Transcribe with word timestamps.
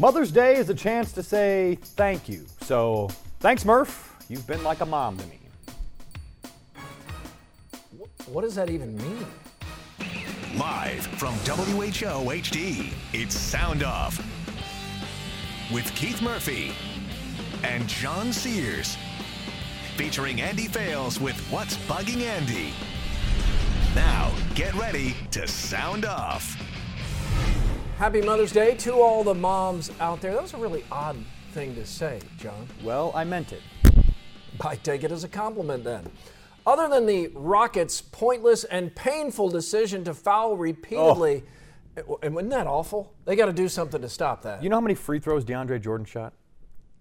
Mother's 0.00 0.30
Day 0.30 0.54
is 0.54 0.70
a 0.70 0.74
chance 0.74 1.10
to 1.12 1.24
say 1.24 1.76
thank 1.82 2.28
you. 2.28 2.46
So 2.62 3.08
thanks, 3.40 3.64
Murph. 3.64 4.16
You've 4.28 4.46
been 4.46 4.62
like 4.62 4.80
a 4.80 4.86
mom 4.86 5.16
to 5.18 5.26
me. 5.26 5.40
What 8.26 8.42
does 8.42 8.54
that 8.54 8.70
even 8.70 8.96
mean? 8.96 9.26
Live 10.56 11.06
from 11.06 11.34
WHO 11.34 12.30
HD, 12.30 12.92
it's 13.12 13.34
Sound 13.34 13.82
Off 13.82 14.18
with 15.72 15.92
Keith 15.94 16.22
Murphy 16.22 16.72
and 17.64 17.86
John 17.88 18.32
Sears. 18.32 18.96
Featuring 19.96 20.40
Andy 20.40 20.68
Fales 20.68 21.20
with 21.20 21.38
What's 21.50 21.76
Bugging 21.88 22.22
Andy. 22.22 22.72
Now, 23.94 24.32
get 24.54 24.74
ready 24.74 25.16
to 25.32 25.48
sound 25.48 26.04
off. 26.04 26.56
Happy 27.98 28.20
Mother's 28.20 28.52
Day 28.52 28.76
to 28.76 28.92
all 28.92 29.24
the 29.24 29.34
moms 29.34 29.90
out 29.98 30.20
there. 30.20 30.32
That 30.32 30.42
was 30.42 30.54
a 30.54 30.56
really 30.56 30.84
odd 30.92 31.16
thing 31.50 31.74
to 31.74 31.84
say, 31.84 32.20
John. 32.38 32.68
Well, 32.84 33.10
I 33.12 33.24
meant 33.24 33.52
it. 33.52 33.60
I 34.60 34.76
take 34.76 35.02
it 35.02 35.10
as 35.10 35.24
a 35.24 35.28
compliment 35.28 35.82
then. 35.82 36.08
Other 36.64 36.88
than 36.88 37.06
the 37.06 37.26
Rockets' 37.34 38.00
pointless 38.00 38.62
and 38.62 38.94
painful 38.94 39.48
decision 39.48 40.04
to 40.04 40.14
foul 40.14 40.56
repeatedly, 40.56 41.42
oh. 42.08 42.20
and 42.22 42.36
wasn't 42.36 42.52
that 42.52 42.68
awful? 42.68 43.12
They 43.24 43.34
got 43.34 43.46
to 43.46 43.52
do 43.52 43.68
something 43.68 44.00
to 44.00 44.08
stop 44.08 44.42
that. 44.42 44.62
You 44.62 44.68
know 44.68 44.76
how 44.76 44.80
many 44.80 44.94
free 44.94 45.18
throws 45.18 45.44
DeAndre 45.44 45.82
Jordan 45.82 46.06
shot? 46.06 46.34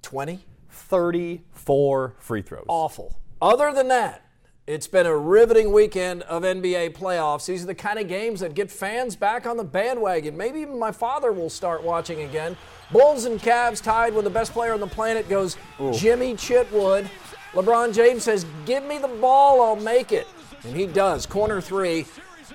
20? 0.01 0.43
34 0.71 2.15
free 2.17 2.41
throws. 2.41 2.65
Awful. 2.67 3.19
Other 3.39 3.71
than 3.71 3.87
that, 3.89 4.26
it's 4.67 4.85
been 4.85 5.05
a 5.05 5.15
riveting 5.15 5.71
weekend 5.71 6.23
of 6.23 6.43
NBA 6.43 6.91
playoffs. 6.91 7.45
These 7.45 7.63
are 7.63 7.67
the 7.67 7.75
kind 7.75 7.97
of 7.97 8.09
games 8.09 8.41
that 8.41 8.53
get 8.53 8.69
fans 8.69 9.15
back 9.15 9.47
on 9.47 9.55
the 9.55 9.63
bandwagon. 9.63 10.35
Maybe 10.35 10.59
even 10.59 10.77
my 10.77 10.91
father 10.91 11.31
will 11.31 11.49
start 11.49 11.83
watching 11.83 12.23
again. 12.23 12.57
Bulls 12.91 13.23
and 13.23 13.39
Cavs 13.39 13.81
tied 13.81 14.13
when 14.13 14.25
the 14.25 14.29
best 14.29 14.51
player 14.51 14.73
on 14.73 14.81
the 14.81 14.87
planet 14.87 15.29
goes 15.29 15.55
Ooh. 15.79 15.93
Jimmy 15.93 16.33
Chitwood. 16.33 17.07
LeBron 17.53 17.95
James 17.95 18.23
says, 18.23 18.45
Give 18.65 18.83
me 18.83 18.97
the 18.97 19.07
ball, 19.07 19.61
I'll 19.61 19.77
make 19.77 20.11
it. 20.11 20.27
And 20.65 20.75
he 20.75 20.85
does. 20.85 21.25
Corner 21.25 21.61
three. 21.61 22.05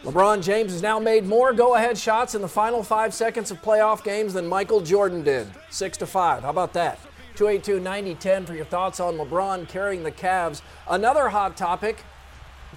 LeBron 0.04 0.42
James 0.42 0.72
has 0.72 0.82
now 0.82 0.98
made 0.98 1.24
more 1.24 1.54
go 1.54 1.76
ahead 1.76 1.96
shots 1.96 2.34
in 2.34 2.42
the 2.42 2.48
final 2.48 2.82
five 2.82 3.14
seconds 3.14 3.50
of 3.50 3.62
playoff 3.62 4.04
games 4.04 4.34
than 4.34 4.46
Michael 4.46 4.82
Jordan 4.82 5.22
did. 5.22 5.46
Six 5.70 5.96
to 5.98 6.06
five. 6.06 6.42
How 6.42 6.50
about 6.50 6.74
that? 6.74 6.98
282 7.36 7.80
9010 7.80 8.46
for 8.46 8.54
your 8.54 8.64
thoughts 8.64 9.00
on 9.00 9.16
LeBron 9.16 9.68
carrying 9.68 10.02
the 10.02 10.12
Cavs. 10.12 10.62
Another 10.88 11.28
hot 11.28 11.56
topic 11.56 12.04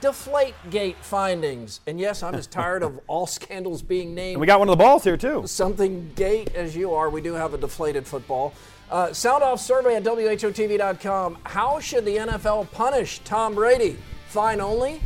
Deflategate 0.02 0.98
findings. 0.98 1.80
And 1.88 2.00
yes, 2.00 2.22
I'm 2.22 2.36
as 2.36 2.48
tired 2.48 2.84
of 2.84 3.00
all 3.08 3.26
scandals 3.26 3.82
being 3.82 4.14
named. 4.14 4.34
And 4.34 4.42
we 4.42 4.48
got 4.48 4.60
one 4.60 4.68
of 4.68 4.78
the 4.78 4.84
balls 4.84 5.04
here, 5.04 5.18
too. 5.18 5.48
Something 5.48 6.12
gate 6.16 6.54
as 6.54 6.76
you 6.76 6.94
are. 6.94 7.10
We 7.10 7.22
do 7.22 7.34
have 7.34 7.54
a 7.54 7.58
deflated 7.58 8.06
football. 8.06 8.54
Uh, 8.92 9.14
sound 9.14 9.42
off 9.42 9.62
survey 9.62 9.96
at 9.96 10.04
WHOTV.com. 10.04 11.38
How 11.44 11.80
should 11.80 12.06
the 12.06 12.18
NFL 12.18 12.72
punish 12.72 13.20
Tom 13.20 13.56
Brady? 13.56 13.98
Fine 14.28 14.60
only? 14.60 15.02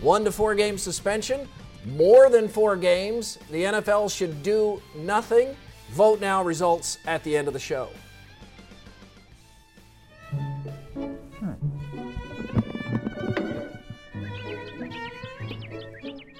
One 0.00 0.24
to 0.24 0.32
four 0.32 0.54
game 0.54 0.78
suspension? 0.78 1.48
More 1.84 2.30
than 2.30 2.48
four 2.48 2.76
games? 2.76 3.38
The 3.50 3.64
NFL 3.64 4.16
should 4.16 4.42
do 4.42 4.80
nothing? 4.94 5.56
Vote 5.90 6.20
now. 6.20 6.42
Results 6.42 6.98
at 7.06 7.24
the 7.24 7.36
end 7.36 7.48
of 7.48 7.54
the 7.54 7.60
show. 7.60 7.88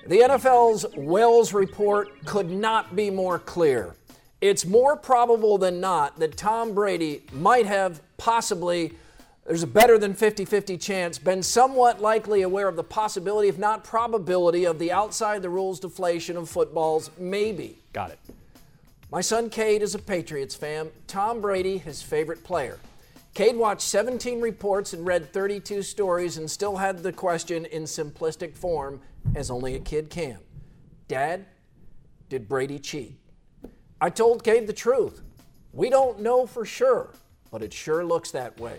The 0.08 0.20
NFL's 0.20 0.86
Wells 0.96 1.52
report 1.52 2.24
could 2.24 2.50
not 2.50 2.96
be 2.96 3.10
more 3.10 3.38
clear. 3.38 3.94
It's 4.40 4.64
more 4.64 4.96
probable 4.96 5.58
than 5.58 5.82
not 5.82 6.18
that 6.18 6.34
Tom 6.34 6.72
Brady 6.72 7.24
might 7.30 7.66
have 7.66 8.00
possibly, 8.16 8.94
there's 9.46 9.64
a 9.64 9.66
better 9.66 9.98
than 9.98 10.14
50 10.14 10.46
50 10.46 10.78
chance, 10.78 11.18
been 11.18 11.42
somewhat 11.42 12.00
likely 12.00 12.40
aware 12.40 12.68
of 12.68 12.76
the 12.76 12.82
possibility, 12.82 13.48
if 13.48 13.58
not 13.58 13.84
probability, 13.84 14.64
of 14.64 14.78
the 14.78 14.90
outside 14.90 15.42
the 15.42 15.50
rules 15.50 15.78
deflation 15.78 16.38
of 16.38 16.48
footballs, 16.48 17.10
maybe. 17.18 17.76
Got 17.92 18.12
it. 18.12 18.18
My 19.12 19.20
son 19.20 19.50
Cade 19.50 19.82
is 19.82 19.94
a 19.94 19.98
Patriots 19.98 20.54
fan. 20.54 20.88
Tom 21.06 21.42
Brady, 21.42 21.76
his 21.76 22.00
favorite 22.00 22.44
player. 22.44 22.78
Cade 23.34 23.56
watched 23.56 23.82
17 23.82 24.40
reports 24.40 24.94
and 24.94 25.04
read 25.04 25.34
32 25.34 25.82
stories 25.82 26.38
and 26.38 26.50
still 26.50 26.78
had 26.78 27.02
the 27.02 27.12
question 27.12 27.66
in 27.66 27.82
simplistic 27.82 28.56
form, 28.56 29.00
as 29.34 29.50
only 29.50 29.74
a 29.74 29.80
kid 29.80 30.10
can 30.10 30.38
Dad, 31.06 31.46
did 32.28 32.48
Brady 32.48 32.78
cheat? 32.78 33.18
I 34.00 34.10
told 34.10 34.44
Cade 34.44 34.66
the 34.66 34.72
truth. 34.72 35.22
We 35.72 35.90
don't 35.90 36.20
know 36.20 36.46
for 36.46 36.64
sure, 36.64 37.14
but 37.50 37.62
it 37.62 37.72
sure 37.72 38.04
looks 38.04 38.30
that 38.32 38.58
way. 38.60 38.78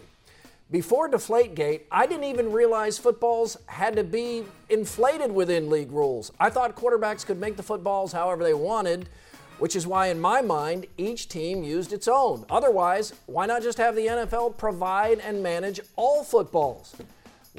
Before 0.72 1.10
Deflategate, 1.10 1.82
I 1.92 2.06
didn't 2.06 2.26
even 2.26 2.52
realize 2.52 3.00
footballs 3.00 3.58
had 3.66 3.96
to 3.96 4.04
be 4.04 4.44
inflated 4.70 5.32
within 5.32 5.70
league 5.70 5.92
rules. 5.92 6.32
I 6.40 6.52
thought 6.52 6.76
quarterbacks 6.76 7.26
could 7.26 7.40
make 7.40 7.58
the 7.58 7.64
footballs 7.64 8.12
however 8.12 8.44
they 8.44 8.54
wanted 8.54 9.10
which 9.60 9.76
is 9.76 9.86
why, 9.86 10.08
in 10.08 10.20
my 10.20 10.42
mind, 10.42 10.88
each 10.98 11.28
team 11.28 11.64
used 11.64 11.94
its 11.94 12.08
own. 12.08 12.46
Otherwise, 12.50 13.14
why 13.26 13.46
not 13.46 13.62
just 13.62 13.78
have 13.78 13.96
the 13.96 14.08
NFL 14.08 14.58
provide 14.58 15.20
and 15.20 15.44
manage 15.44 15.80
all 15.96 16.24
footballs? 16.24 16.96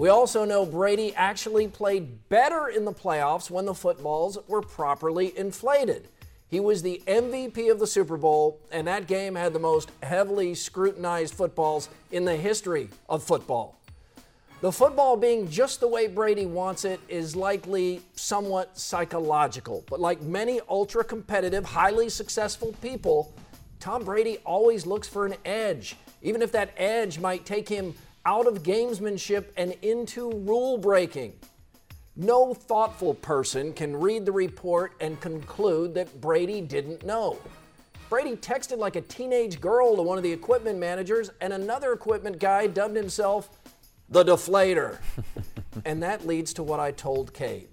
We 0.01 0.09
also 0.09 0.47
know 0.47 0.65
Brady 0.65 1.15
actually 1.15 1.69
played 1.69 2.27
better 2.31 2.69
in 2.69 2.87
the 2.87 2.93
playoffs 2.93 3.51
when 3.51 3.67
the 3.67 3.75
footballs 3.75 4.39
were 4.49 4.63
properly 4.63 5.37
inflated. 5.37 6.09
He 6.49 6.59
was 6.59 6.81
the 6.81 7.03
MVP 7.07 7.71
of 7.71 7.79
the 7.79 7.87
Super 7.87 8.17
Bowl, 8.17 8.59
and 8.73 8.87
that 8.87 9.07
game 9.07 9.35
had 9.35 9.53
the 9.53 9.59
most 9.59 9.91
heavily 10.03 10.55
scrutinized 10.55 11.35
footballs 11.35 11.91
in 12.13 12.25
the 12.25 12.35
history 12.35 12.89
of 13.11 13.23
football. 13.23 13.79
The 14.63 14.73
football 14.73 15.19
being 15.19 15.51
just 15.51 15.81
the 15.81 15.89
way 15.89 16.07
Brady 16.07 16.47
wants 16.47 16.87
it 16.87 17.01
is 17.07 17.37
likely 17.37 18.01
somewhat 18.15 18.79
psychological. 18.79 19.85
But 19.91 20.01
like 20.01 20.23
many 20.23 20.63
ultra 20.67 21.05
competitive, 21.05 21.67
highly 21.67 22.09
successful 22.09 22.75
people, 22.81 23.35
Tom 23.81 24.05
Brady 24.05 24.39
always 24.47 24.87
looks 24.87 25.09
for 25.09 25.27
an 25.27 25.35
edge, 25.45 25.95
even 26.23 26.41
if 26.41 26.53
that 26.53 26.71
edge 26.79 27.19
might 27.19 27.45
take 27.45 27.69
him 27.69 27.93
out 28.27 28.47
of 28.47 28.63
gamesmanship 28.63 29.47
and 29.57 29.75
into 29.83 30.31
rule 30.31 30.79
breaking. 30.79 31.33
No 32.17 32.53
thoughtful 32.53 33.15
person 33.15 33.73
can 33.73 33.97
read 33.99 34.27
the 34.27 34.33
report 34.33 34.93
and 35.01 35.21
conclude 35.21 35.95
that 35.95 36.21
Brady 36.21 36.61
didn't 36.61 37.05
know. 37.05 37.39
Brady 38.11 38.37
texted 38.37 38.79
like 38.79 38.97
a 38.97 39.01
teenage 39.03 39.61
girl 39.61 39.97
to 39.97 40.03
one 40.03 40.19
of 40.19 40.25
the 40.25 40.33
equipment 40.33 40.79
managers, 40.79 41.31
and 41.41 41.53
another 41.53 41.93
equipment 41.93 42.41
guy 42.41 42.67
dubbed 42.67 42.97
himself 42.97 43.61
the 44.09 44.25
deflator. 44.25 44.99
and 45.85 46.03
that 46.03 46.27
leads 46.27 46.53
to 46.55 46.63
what 46.63 46.81
I 46.81 46.91
told 46.91 47.33
Cade. 47.33 47.69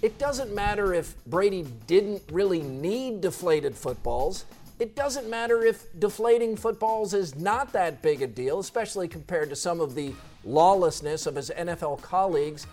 It 0.00 0.18
doesn't 0.18 0.54
matter 0.54 0.94
if 0.94 1.16
Brady 1.26 1.66
didn't 1.86 2.22
really 2.30 2.62
need 2.62 3.20
deflated 3.20 3.74
footballs. 3.74 4.44
It 4.78 4.96
doesn't 4.96 5.30
matter 5.30 5.64
if 5.64 5.86
deflating 5.98 6.56
footballs 6.56 7.14
is 7.14 7.36
not 7.36 7.72
that 7.72 8.02
big 8.02 8.22
a 8.22 8.26
deal, 8.26 8.58
especially 8.58 9.06
compared 9.06 9.50
to 9.50 9.56
some 9.56 9.80
of 9.80 9.94
the 9.94 10.12
lawlessness 10.44 11.26
of 11.26 11.36
his 11.36 11.50
NFL 11.50 12.02
colleagues. 12.02 12.66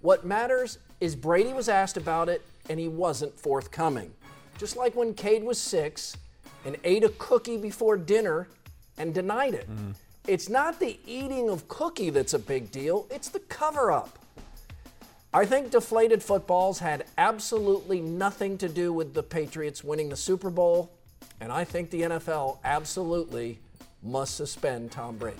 What 0.00 0.24
matters 0.24 0.78
is 1.00 1.16
Brady 1.16 1.52
was 1.52 1.68
asked 1.68 1.96
about 1.96 2.28
it 2.28 2.42
and 2.70 2.78
he 2.78 2.86
wasn't 2.86 3.38
forthcoming. 3.38 4.12
Just 4.56 4.76
like 4.76 4.94
when 4.94 5.14
Cade 5.14 5.42
was 5.42 5.58
six 5.58 6.16
and 6.64 6.76
ate 6.84 7.04
a 7.04 7.08
cookie 7.10 7.56
before 7.56 7.96
dinner 7.96 8.48
and 8.96 9.12
denied 9.12 9.54
it. 9.54 9.68
Mm. 9.70 9.94
It's 10.26 10.48
not 10.48 10.78
the 10.78 10.98
eating 11.06 11.48
of 11.48 11.66
cookie 11.68 12.10
that's 12.10 12.34
a 12.34 12.38
big 12.38 12.70
deal, 12.70 13.06
it's 13.10 13.28
the 13.28 13.40
cover 13.40 13.90
up. 13.90 14.18
I 15.32 15.44
think 15.44 15.70
deflated 15.70 16.22
footballs 16.22 16.78
had 16.78 17.04
absolutely 17.16 18.00
nothing 18.00 18.58
to 18.58 18.68
do 18.68 18.92
with 18.92 19.14
the 19.14 19.22
Patriots 19.22 19.84
winning 19.84 20.08
the 20.08 20.16
Super 20.16 20.50
Bowl, 20.50 20.90
and 21.40 21.52
I 21.52 21.64
think 21.64 21.90
the 21.90 22.02
NFL 22.02 22.58
absolutely 22.64 23.58
must 24.02 24.36
suspend 24.36 24.90
Tom 24.90 25.16
Brady. 25.16 25.38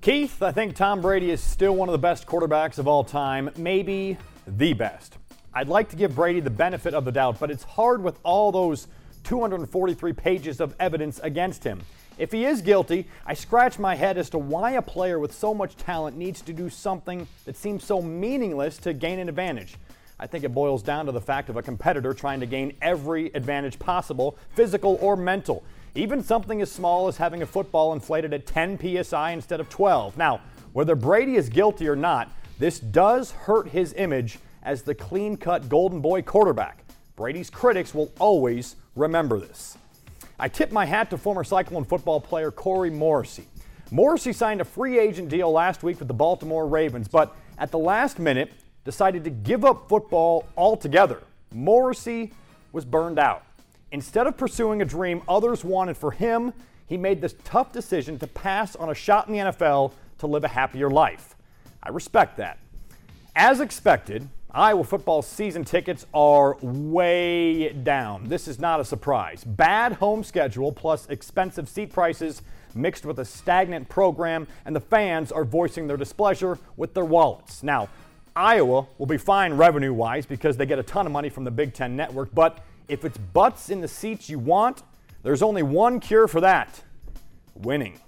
Keith, 0.00 0.42
I 0.42 0.52
think 0.52 0.76
Tom 0.76 1.00
Brady 1.00 1.30
is 1.30 1.42
still 1.42 1.74
one 1.74 1.88
of 1.88 1.92
the 1.92 1.98
best 1.98 2.26
quarterbacks 2.26 2.78
of 2.78 2.86
all 2.86 3.02
time, 3.02 3.50
maybe 3.56 4.16
the 4.46 4.72
best. 4.72 5.18
I'd 5.52 5.68
like 5.68 5.88
to 5.90 5.96
give 5.96 6.14
Brady 6.14 6.40
the 6.40 6.50
benefit 6.50 6.94
of 6.94 7.04
the 7.04 7.12
doubt, 7.12 7.40
but 7.40 7.50
it's 7.50 7.64
hard 7.64 8.02
with 8.02 8.18
all 8.22 8.52
those 8.52 8.86
243 9.24 10.12
pages 10.12 10.60
of 10.60 10.74
evidence 10.78 11.18
against 11.22 11.64
him. 11.64 11.80
If 12.16 12.32
he 12.32 12.44
is 12.44 12.62
guilty, 12.62 13.06
I 13.26 13.34
scratch 13.34 13.78
my 13.78 13.94
head 13.94 14.18
as 14.18 14.30
to 14.30 14.38
why 14.38 14.72
a 14.72 14.82
player 14.82 15.18
with 15.18 15.34
so 15.34 15.54
much 15.54 15.76
talent 15.76 16.16
needs 16.16 16.40
to 16.42 16.52
do 16.52 16.68
something 16.68 17.26
that 17.44 17.56
seems 17.56 17.84
so 17.84 18.02
meaningless 18.02 18.76
to 18.78 18.92
gain 18.92 19.18
an 19.18 19.28
advantage. 19.28 19.76
I 20.20 20.26
think 20.26 20.44
it 20.44 20.52
boils 20.52 20.82
down 20.82 21.06
to 21.06 21.12
the 21.12 21.20
fact 21.20 21.48
of 21.48 21.56
a 21.56 21.62
competitor 21.62 22.12
trying 22.12 22.40
to 22.40 22.46
gain 22.46 22.74
every 22.82 23.26
advantage 23.34 23.78
possible, 23.78 24.36
physical 24.54 24.98
or 25.00 25.16
mental. 25.16 25.62
Even 25.94 26.22
something 26.22 26.60
as 26.60 26.70
small 26.70 27.08
as 27.08 27.16
having 27.16 27.42
a 27.42 27.46
football 27.46 27.92
inflated 27.92 28.34
at 28.34 28.46
10 28.46 29.04
psi 29.04 29.30
instead 29.30 29.60
of 29.60 29.68
12. 29.68 30.16
Now, 30.16 30.40
whether 30.72 30.94
Brady 30.94 31.36
is 31.36 31.48
guilty 31.48 31.88
or 31.88 31.96
not, 31.96 32.30
this 32.58 32.80
does 32.80 33.30
hurt 33.30 33.68
his 33.68 33.94
image 33.94 34.38
as 34.62 34.82
the 34.82 34.94
clean 34.94 35.36
cut 35.36 35.68
Golden 35.68 36.00
Boy 36.00 36.22
quarterback. 36.22 36.84
Brady's 37.14 37.50
critics 37.50 37.94
will 37.94 38.12
always 38.18 38.76
remember 38.96 39.38
this. 39.38 39.78
I 40.38 40.48
tip 40.48 40.70
my 40.72 40.84
hat 40.84 41.10
to 41.10 41.18
former 41.18 41.42
Cyclone 41.44 41.84
football 41.84 42.20
player 42.20 42.50
Corey 42.50 42.90
Morrissey. 42.90 43.46
Morrissey 43.90 44.32
signed 44.32 44.60
a 44.60 44.64
free 44.64 44.98
agent 44.98 45.28
deal 45.28 45.50
last 45.50 45.82
week 45.82 45.98
with 45.98 46.08
the 46.08 46.14
Baltimore 46.14 46.66
Ravens, 46.66 47.08
but 47.08 47.34
at 47.58 47.70
the 47.70 47.78
last 47.78 48.18
minute 48.18 48.52
decided 48.88 49.22
to 49.22 49.28
give 49.28 49.66
up 49.66 49.86
football 49.86 50.46
altogether. 50.56 51.22
Morrissey 51.52 52.32
was 52.72 52.86
burned 52.86 53.18
out. 53.18 53.44
Instead 53.92 54.26
of 54.26 54.38
pursuing 54.38 54.80
a 54.80 54.84
dream 54.86 55.20
others 55.28 55.62
wanted 55.62 55.94
for 55.94 56.10
him, 56.10 56.54
he 56.86 56.96
made 56.96 57.20
this 57.20 57.34
tough 57.44 57.70
decision 57.70 58.18
to 58.18 58.26
pass 58.26 58.74
on 58.76 58.88
a 58.88 58.94
shot 58.94 59.28
in 59.28 59.34
the 59.34 59.40
NFL 59.40 59.92
to 60.20 60.26
live 60.26 60.42
a 60.42 60.48
happier 60.48 60.88
life. 60.88 61.36
I 61.82 61.90
respect 61.90 62.38
that. 62.38 62.58
As 63.36 63.60
expected, 63.60 64.26
Iowa 64.50 64.84
football 64.84 65.20
season 65.20 65.66
tickets 65.66 66.06
are 66.14 66.56
way 66.62 67.74
down. 67.74 68.26
This 68.26 68.48
is 68.48 68.58
not 68.58 68.80
a 68.80 68.86
surprise. 68.86 69.44
Bad 69.44 69.92
home 69.92 70.24
schedule 70.24 70.72
plus 70.72 71.06
expensive 71.10 71.68
seat 71.68 71.92
prices 71.92 72.40
mixed 72.74 73.04
with 73.04 73.18
a 73.18 73.24
stagnant 73.26 73.90
program, 73.90 74.46
and 74.64 74.74
the 74.74 74.80
fans 74.80 75.30
are 75.30 75.44
voicing 75.44 75.86
their 75.86 75.98
displeasure 75.98 76.58
with 76.78 76.94
their 76.94 77.04
wallets. 77.04 77.62
Now, 77.62 77.88
Iowa 78.38 78.86
will 78.98 79.06
be 79.06 79.18
fine 79.18 79.54
revenue 79.54 79.92
wise 79.92 80.24
because 80.24 80.56
they 80.56 80.64
get 80.64 80.78
a 80.78 80.82
ton 80.84 81.06
of 81.06 81.12
money 81.12 81.28
from 81.28 81.42
the 81.42 81.50
Big 81.50 81.74
Ten 81.74 81.96
network, 81.96 82.32
but 82.32 82.64
if 82.86 83.04
it's 83.04 83.18
butts 83.18 83.68
in 83.68 83.80
the 83.80 83.88
seats 83.88 84.30
you 84.30 84.38
want, 84.38 84.84
there's 85.24 85.42
only 85.42 85.64
one 85.64 85.98
cure 85.98 86.28
for 86.28 86.40
that 86.40 86.82
winning. 87.54 87.98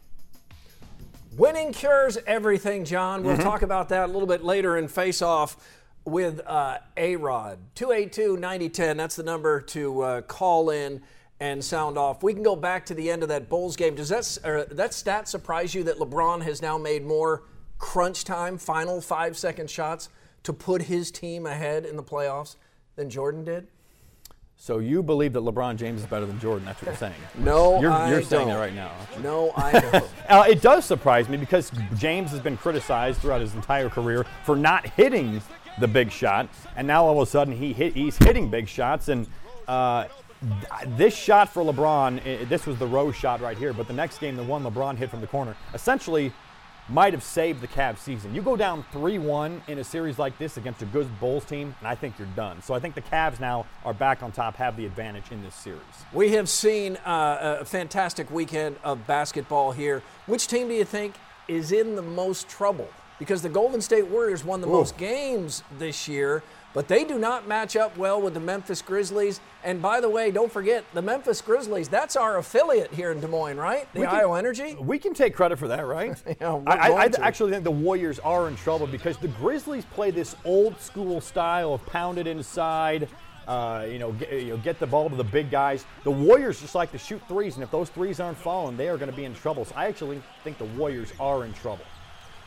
Winning 1.37 1.73
cures 1.73 2.17
everything, 2.27 2.85
John. 2.85 3.25
We'll 3.25 3.35
mm-hmm. 3.35 3.43
talk 3.43 3.63
about 3.63 3.89
that 3.89 4.09
a 4.09 4.13
little 4.13 4.29
bit 4.29 4.45
later 4.45 4.79
in 4.79 4.87
Face 4.87 5.21
Off 5.21 5.57
with 6.05 6.41
uh, 6.47 6.79
A 6.97 7.17
Rod. 7.17 7.59
282 7.75 8.37
9010, 8.37 8.97
that's 8.97 9.17
the 9.17 9.23
number 9.25 9.61
to 9.61 10.01
uh, 10.01 10.21
call 10.23 10.71
in 10.71 11.03
and 11.41 11.65
sound 11.65 11.99
off. 11.99 12.23
We 12.23 12.35
can 12.35 12.43
go 12.43 12.55
back 12.55 12.87
to 12.87 12.95
the 12.95 13.11
end 13.11 13.23
of 13.25 13.29
that 13.31 13.49
Bulls 13.49 13.75
game. 13.75 13.97
Does 13.97 14.11
that, 14.11 14.39
uh, 14.45 14.73
that 14.75 14.95
stat 14.95 15.29
surprise 15.29 15.75
you 15.75 15.83
that 15.85 15.99
LeBron 15.99 16.43
has 16.43 16.63
now 16.63 16.79
made 16.79 17.05
more 17.05 17.43
crunch 17.79 18.25
time, 18.25 18.59
final 18.59 19.01
five 19.01 19.37
second 19.37 19.69
shots 19.69 20.09
to 20.43 20.53
put 20.53 20.83
his 20.83 21.11
team 21.11 21.47
ahead 21.47 21.85
in 21.85 21.97
the 21.97 22.03
playoffs 22.03 22.57
than 22.97 23.11
Jordan 23.11 23.45
did? 23.45 23.69
So 24.63 24.79
you 24.79 25.03
believe 25.03 25.33
that 25.33 25.41
LeBron 25.41 25.77
James 25.77 26.03
is 26.03 26.07
better 26.07 26.27
than 26.27 26.39
Jordan? 26.39 26.67
That's 26.67 26.83
what 26.83 26.89
you're 26.89 26.97
saying. 26.97 27.15
no, 27.39 27.81
you're, 27.81 28.09
you're 28.09 28.23
saying 28.23 28.49
that 28.49 28.57
right 28.57 28.75
now. 28.75 28.93
No, 29.23 29.53
I 29.57 29.73
don't. 29.73 29.95
uh, 30.29 30.45
it 30.47 30.61
does 30.61 30.85
surprise 30.85 31.31
me 31.31 31.39
because 31.39 31.73
James 31.97 32.31
has 32.31 32.41
been 32.41 32.59
criticized 32.59 33.23
throughout 33.23 33.41
his 33.41 33.55
entire 33.55 33.89
career 33.89 34.27
for 34.45 34.57
not 34.57 34.87
hitting 34.91 35.41
the 35.79 35.89
big 35.89 36.11
shot, 36.13 36.47
and 36.77 36.87
now 36.87 37.07
all 37.07 37.23
of 37.23 37.27
a 37.27 37.31
sudden 37.31 37.57
he 37.57 37.73
hit, 37.73 37.95
he's 37.95 38.19
hitting 38.19 38.51
big 38.51 38.69
shots. 38.69 39.09
And 39.09 39.27
uh, 39.67 40.09
this 40.89 41.17
shot 41.17 41.49
for 41.49 41.63
LeBron, 41.63 42.47
this 42.47 42.67
was 42.67 42.79
the 42.79 42.87
Rose 42.87 43.17
shot 43.17 43.41
right 43.41 43.57
here, 43.57 43.73
but 43.73 43.89
the 43.89 43.95
next 43.95 44.19
game, 44.19 44.37
the 44.37 44.45
one 44.45 44.63
LeBron 44.63 44.97
hit 44.99 45.09
from 45.09 45.23
the 45.23 45.27
corner, 45.27 45.57
essentially 45.73 46.35
might 46.91 47.13
have 47.13 47.23
saved 47.23 47.61
the 47.61 47.69
Cavs 47.69 47.99
season. 47.99 48.35
You 48.35 48.43
go 48.43 48.57
down 48.57 48.85
3-1 48.93 49.69
in 49.69 49.79
a 49.79 49.85
series 49.85 50.19
like 50.19 50.37
this 50.39 50.57
against 50.57 50.83
a 50.83 50.87
good 50.87 51.09
Bulls 51.21 51.45
team, 51.45 51.75
and 51.79 51.89
I 51.89 51.95
think 51.95 52.19
you're 52.19 52.29
done. 52.29 52.63
So 52.63 52.75
I 52.75 52.81
think 52.81 52.95
the 52.95 53.03
Cavs 53.03 53.39
now 53.39 53.67
are 53.85 53.95
back 53.95 54.23
on 54.23 54.33
top, 54.33 54.57
have 54.57 54.77
the 54.77 54.87
advantage 54.87 55.31
in 55.31 55.43
this 55.43 55.55
series. 55.55 55.81
We 56.13 56.33
have 56.33 56.49
seen 56.49 56.97
uh, 56.99 57.59
a 57.61 57.65
fantastic 57.65 58.31
weekend 58.31 58.77
of 58.83 59.07
basketball 59.07 59.73
here. 59.73 60.03
Which 60.27 60.49
team 60.49 60.69
do 60.69 60.75
you 60.75 60.85
think 60.85 61.15
is 61.49 61.73
in 61.73 61.95
the 61.95 62.03
most 62.03 62.49
trouble? 62.49 62.89
Because 63.19 63.43
the 63.43 63.49
Golden 63.49 63.81
State 63.81 64.07
Warriors 64.07 64.45
won 64.45 64.61
the 64.61 64.67
Ooh. 64.67 64.73
most 64.73 64.97
games 64.97 65.63
this 65.79 66.09
year, 66.09 66.43
but 66.73 66.89
they 66.89 67.05
do 67.05 67.19
not 67.19 67.49
match 67.49 67.77
up 67.77 67.97
well 67.97 68.21
with 68.21 68.35
the 68.35 68.41
Memphis 68.41 68.83
Grizzlies. 68.83 69.41
And 69.65 69.83
by 69.83 70.01
the 70.01 70.09
way, 70.09 70.31
don't 70.31 70.51
forget 70.51 70.85
the 70.95 71.03
Memphis 71.03 71.41
Grizzlies. 71.41 71.89
That's 71.89 72.17
our 72.17 72.39
affiliate 72.39 72.93
here 72.93 73.11
in 73.11 73.21
Des 73.21 73.27
Moines, 73.27 73.57
right? 73.57 73.93
The 73.93 74.01
can, 74.01 74.09
Iowa 74.09 74.39
Energy. 74.39 74.77
We 74.79 74.99
can 74.99 75.13
take 75.13 75.35
credit 75.35 75.59
for 75.59 75.69
that, 75.69 75.87
right? 75.87 76.17
yeah, 76.41 76.61
I, 76.67 76.91
I 76.93 77.11
actually 77.21 77.51
think 77.51 77.65
the 77.65 77.71
Warriors 77.71 78.19
are 78.21 78.49
in 78.49 78.57
trouble 78.57 78.87
because 78.87 79.17
the 79.19 79.29
Grizzlies 79.29 79.85
play 79.87 80.11
this 80.11 80.37
old 80.45 80.81
school 80.81 81.21
style 81.21 81.75
of 81.75 81.85
pound 81.87 82.19
it 82.19 82.27
inside. 82.27 83.09
Uh, 83.49 83.85
you, 83.91 83.99
know, 83.99 84.13
get, 84.13 84.33
you 84.33 84.51
know, 84.51 84.57
get 84.59 84.79
the 84.79 84.87
ball 84.87 85.11
to 85.11 85.17
the 85.17 85.25
big 85.25 85.51
guys. 85.51 85.85
The 86.05 86.11
Warriors 86.11 86.61
just 86.61 86.77
like 86.77 86.93
to 86.93 86.99
shoot 86.99 87.21
threes, 87.27 87.57
and 87.57 87.65
if 87.65 87.71
those 87.73 87.89
threes 87.89 88.21
aren't 88.21 88.39
falling, 88.39 88.77
they 88.77 88.89
are 88.89 88.97
going 88.97 89.11
to 89.11 89.17
be 89.17 89.25
in 89.25 89.35
trouble. 89.35 89.65
So 89.65 89.75
I 89.75 89.87
actually 89.87 90.23
think 90.45 90.59
the 90.59 90.67
Warriors 90.67 91.13
are 91.19 91.45
in 91.45 91.53
trouble. 91.55 91.85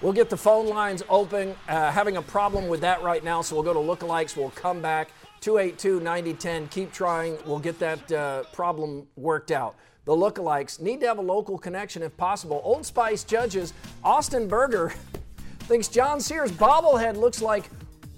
We'll 0.03 0.11
get 0.11 0.29
the 0.29 0.35
phone 0.35 0.67
lines 0.67 1.01
open. 1.07 1.55
Uh, 1.69 1.89
having 1.89 2.17
a 2.17 2.21
problem 2.21 2.67
with 2.67 2.81
that 2.81 3.01
right 3.03 3.23
now, 3.23 3.41
so 3.41 3.55
we'll 3.55 3.63
go 3.63 3.71
to 3.71 3.79
lookalikes. 3.79 4.35
We'll 4.35 4.49
come 4.49 4.81
back. 4.81 5.11
282 5.39 6.01
9010. 6.01 6.67
Keep 6.67 6.91
trying. 6.91 7.37
We'll 7.45 7.59
get 7.59 7.79
that 7.79 8.11
uh, 8.11 8.43
problem 8.51 9.07
worked 9.15 9.49
out. 9.49 9.75
The 10.03 10.11
lookalikes 10.11 10.81
need 10.81 10.99
to 10.99 11.07
have 11.07 11.19
a 11.19 11.21
local 11.21 11.57
connection 11.57 12.03
if 12.03 12.17
possible. 12.17 12.59
Old 12.65 12.85
Spice 12.85 13.23
judges 13.23 13.73
Austin 14.03 14.49
Berger 14.49 14.93
thinks 15.59 15.87
John 15.87 16.19
Sears 16.19 16.51
bobblehead 16.51 17.15
looks 17.15 17.41
like 17.41 17.69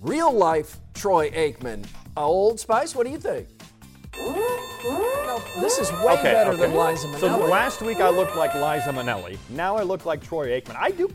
real 0.01 0.31
life 0.31 0.77
Troy 0.95 1.29
Aikman. 1.29 1.85
Uh, 2.17 2.25
Old 2.25 2.59
Spice, 2.59 2.95
what 2.95 3.05
do 3.05 3.11
you 3.11 3.19
think? 3.19 3.47
This 5.59 5.79
is 5.79 5.91
way 5.93 6.13
okay, 6.13 6.31
better 6.31 6.51
okay. 6.51 6.61
than 6.61 6.75
Liza 6.75 7.07
Minnelli. 7.07 7.19
So 7.19 7.45
last 7.45 7.81
week 7.81 7.99
I 7.99 8.09
looked 8.09 8.35
like 8.35 8.53
Liza 8.53 8.91
Minnelli. 8.91 9.37
Now 9.49 9.77
I 9.77 9.83
look 9.83 10.05
like 10.05 10.23
Troy 10.23 10.59
Aikman. 10.59 10.75
I 10.77 10.91
do. 10.91 11.07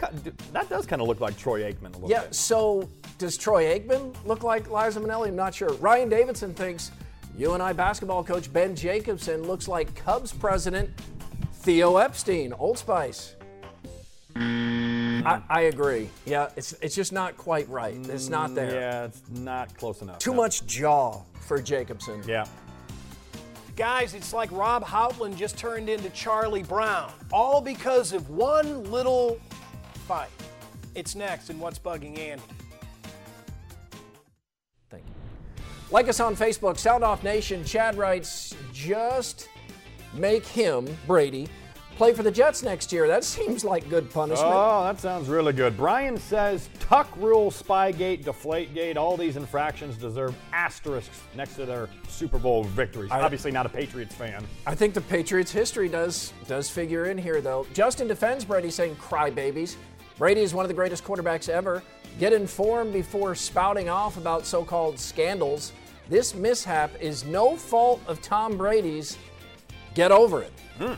That 0.53 0.69
does 0.69 0.87
kind 0.87 1.01
of 1.01 1.09
look 1.09 1.21
like 1.21 1.37
Troy 1.37 1.63
Aikman 1.63 1.95
a 1.95 1.99
little 1.99 2.11
yeah, 2.11 2.21
bit. 2.21 2.27
Yeah. 2.27 2.33
So 2.33 2.89
does 3.19 3.37
Troy 3.37 3.65
Aikman 3.79 4.15
look 4.25 4.43
like 4.43 4.71
Liza 4.71 5.01
Minnelli? 5.01 5.29
I'm 5.29 5.37
not 5.37 5.55
sure. 5.55 5.73
Ryan 5.75 6.09
Davidson 6.09 6.55
thinks 6.55 6.91
UNI 7.39 7.73
basketball 7.75 8.25
coach 8.25 8.53
Ben 8.53 8.75
Jacobson 8.75 9.45
looks 9.45 9.69
like 9.69 9.95
Cubs 9.95 10.33
president 10.33 10.91
Theo 11.53 11.99
Epstein. 11.99 12.53
Old 12.55 12.79
Spice. 12.79 13.37
I, 14.37 15.43
I, 15.51 15.61
agree. 15.63 16.09
Yeah, 16.25 16.49
it's 16.57 16.73
it's 16.81 16.95
just 16.95 17.13
not 17.13 17.37
quite 17.37 17.69
right. 17.69 17.95
It's 17.95 18.29
not 18.29 18.51
mm, 18.51 18.55
there. 18.55 18.75
Yeah, 18.75 19.05
it's 19.05 19.23
not 19.29 19.77
close 19.77 20.01
enough. 20.01 20.19
Too 20.19 20.31
no. 20.31 20.39
much 20.39 20.67
jaw 20.67 21.23
for 21.41 21.61
Jacobson. 21.61 22.23
Yeah. 22.27 22.47
Guys, 23.77 24.15
it's 24.15 24.33
like 24.33 24.51
Rob 24.53 24.85
Houtland 24.85 25.37
just 25.37 25.57
turned 25.57 25.89
into 25.89 26.11
Charlie 26.11 26.63
Brown, 26.63 27.13
all 27.33 27.61
because 27.61 28.13
of 28.13 28.29
one 28.29 28.91
little 28.91 29.39
fight. 30.07 30.29
It's 30.95 31.15
next 31.15 31.51
in 31.51 31.59
What's 31.59 31.79
Bugging 31.79 32.19
Andy. 32.19 32.43
Thank 34.91 35.05
you. 35.07 35.15
Like 35.91 36.09
us 36.09 36.21
on 36.21 36.37
Facebook, 36.37 36.79
Sound 36.79 37.05
Off 37.05 37.23
Nation. 37.23 37.65
Chad 37.65 37.97
writes, 37.97 38.55
just 38.73 39.49
make 40.15 40.45
him, 40.45 40.87
Brady, 41.07 41.49
play 42.01 42.15
for 42.15 42.23
the 42.23 42.31
Jets 42.31 42.63
next 42.63 42.95
year. 42.95 43.07
That 43.07 43.25
seems 43.37 43.63
like 43.63 43.87
good 43.91 44.11
punishment. 44.11 44.51
Oh, 44.51 44.85
that 44.85 44.99
sounds 44.99 45.29
really 45.29 45.53
good. 45.53 45.77
Brian 45.77 46.17
says 46.17 46.71
Tuck 46.81 47.15
Rule, 47.19 47.51
Spygate, 47.51 48.25
Deflategate, 48.25 48.97
all 48.97 49.19
these 49.19 49.37
infractions 49.37 49.99
deserve 49.99 50.35
asterisks 50.55 51.21
next 51.37 51.57
to 51.57 51.67
their 51.67 51.91
Super 52.09 52.39
Bowl 52.39 52.65
victories. 52.65 53.11
I, 53.11 53.21
Obviously, 53.21 53.51
not 53.51 53.67
a 53.67 53.69
Patriots 53.69 54.15
fan. 54.15 54.43
I 54.67 54.75
think 54.75 54.95
the 54.95 55.03
Patriots' 55.03 55.53
history 55.53 55.91
does 55.91 56.33
does 56.49 56.71
figure 56.71 57.05
in 57.05 57.19
here, 57.19 57.43
though. 57.43 57.67
Justin 57.75 58.09
defends 58.09 58.47
Brady, 58.47 58.71
saying 58.71 58.97
"crybabies." 58.97 59.77
Brady 60.17 60.41
is 60.41 60.55
one 60.55 60.65
of 60.65 60.69
the 60.69 60.75
greatest 60.75 61.05
quarterbacks 61.05 61.51
ever. 61.51 61.83
Get 62.19 62.33
informed 62.33 62.95
before 62.95 63.35
spouting 63.35 63.91
off 63.91 64.17
about 64.17 64.47
so-called 64.47 64.99
scandals. 64.99 65.73
This 66.09 66.35
mishap 66.35 66.91
is 66.99 67.27
no 67.27 67.57
fault 67.57 68.01
of 68.07 68.23
Tom 68.23 68.57
Brady's. 68.57 69.19
Get 69.95 70.13
over 70.13 70.41
it. 70.41 70.53
Hmm. 70.79 70.95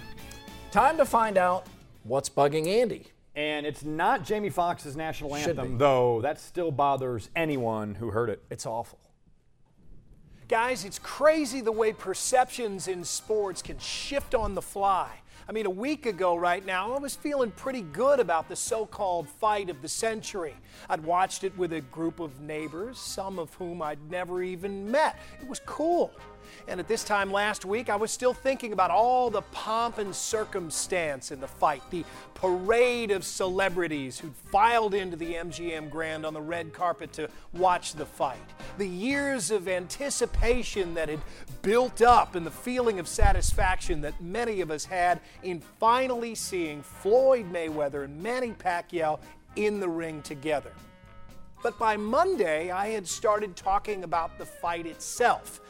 Time 0.72 0.96
to 0.96 1.04
find 1.04 1.36
out 1.36 1.66
what's 2.02 2.30
bugging 2.30 2.66
Andy. 2.66 3.08
And 3.36 3.66
it's 3.66 3.84
not 3.84 4.24
Jamie 4.24 4.48
Foxx's 4.48 4.96
national 4.96 5.36
anthem, 5.36 5.76
though. 5.76 6.22
That 6.22 6.40
still 6.40 6.70
bothers 6.70 7.28
anyone 7.36 7.94
who 7.94 8.10
heard 8.10 8.30
it. 8.30 8.42
It's 8.48 8.64
awful. 8.64 8.98
Guys, 10.48 10.86
it's 10.86 10.98
crazy 10.98 11.60
the 11.60 11.72
way 11.72 11.92
perceptions 11.92 12.88
in 12.88 13.04
sports 13.04 13.60
can 13.60 13.78
shift 13.78 14.34
on 14.34 14.54
the 14.54 14.62
fly. 14.62 15.10
I 15.46 15.52
mean, 15.52 15.66
a 15.66 15.70
week 15.70 16.06
ago, 16.06 16.36
right 16.36 16.64
now, 16.64 16.94
I 16.94 16.98
was 16.98 17.14
feeling 17.14 17.50
pretty 17.50 17.82
good 17.82 18.18
about 18.18 18.48
the 18.48 18.56
so 18.56 18.86
called 18.86 19.28
fight 19.28 19.68
of 19.68 19.82
the 19.82 19.88
century. 19.88 20.54
I'd 20.88 21.04
watched 21.04 21.44
it 21.44 21.54
with 21.58 21.74
a 21.74 21.82
group 21.82 22.18
of 22.18 22.40
neighbors, 22.40 22.98
some 22.98 23.38
of 23.38 23.52
whom 23.54 23.82
I'd 23.82 24.10
never 24.10 24.42
even 24.42 24.90
met. 24.90 25.18
It 25.42 25.48
was 25.48 25.60
cool. 25.66 26.12
And 26.68 26.80
at 26.80 26.88
this 26.88 27.04
time 27.04 27.32
last 27.32 27.64
week, 27.64 27.90
I 27.90 27.96
was 27.96 28.10
still 28.10 28.34
thinking 28.34 28.72
about 28.72 28.90
all 28.90 29.30
the 29.30 29.42
pomp 29.42 29.98
and 29.98 30.14
circumstance 30.14 31.30
in 31.30 31.40
the 31.40 31.48
fight, 31.48 31.82
the 31.90 32.04
parade 32.34 33.10
of 33.10 33.24
celebrities 33.24 34.18
who'd 34.18 34.34
filed 34.34 34.94
into 34.94 35.16
the 35.16 35.34
MGM 35.34 35.90
Grand 35.90 36.24
on 36.24 36.34
the 36.34 36.40
red 36.40 36.72
carpet 36.72 37.12
to 37.14 37.28
watch 37.52 37.94
the 37.94 38.06
fight, 38.06 38.38
the 38.78 38.88
years 38.88 39.50
of 39.50 39.68
anticipation 39.68 40.94
that 40.94 41.08
had 41.08 41.20
built 41.62 42.02
up, 42.02 42.34
and 42.34 42.46
the 42.46 42.50
feeling 42.50 42.98
of 42.98 43.08
satisfaction 43.08 44.00
that 44.00 44.20
many 44.20 44.60
of 44.60 44.70
us 44.70 44.84
had 44.84 45.20
in 45.42 45.60
finally 45.78 46.34
seeing 46.34 46.82
Floyd 46.82 47.52
Mayweather 47.52 48.04
and 48.04 48.22
Manny 48.22 48.52
Pacquiao 48.52 49.20
in 49.56 49.80
the 49.80 49.88
ring 49.88 50.22
together. 50.22 50.72
But 51.62 51.78
by 51.78 51.96
Monday, 51.96 52.70
I 52.70 52.88
had 52.88 53.06
started 53.06 53.54
talking 53.54 54.02
about 54.02 54.36
the 54.36 54.46
fight 54.46 54.84
itself 54.86 55.60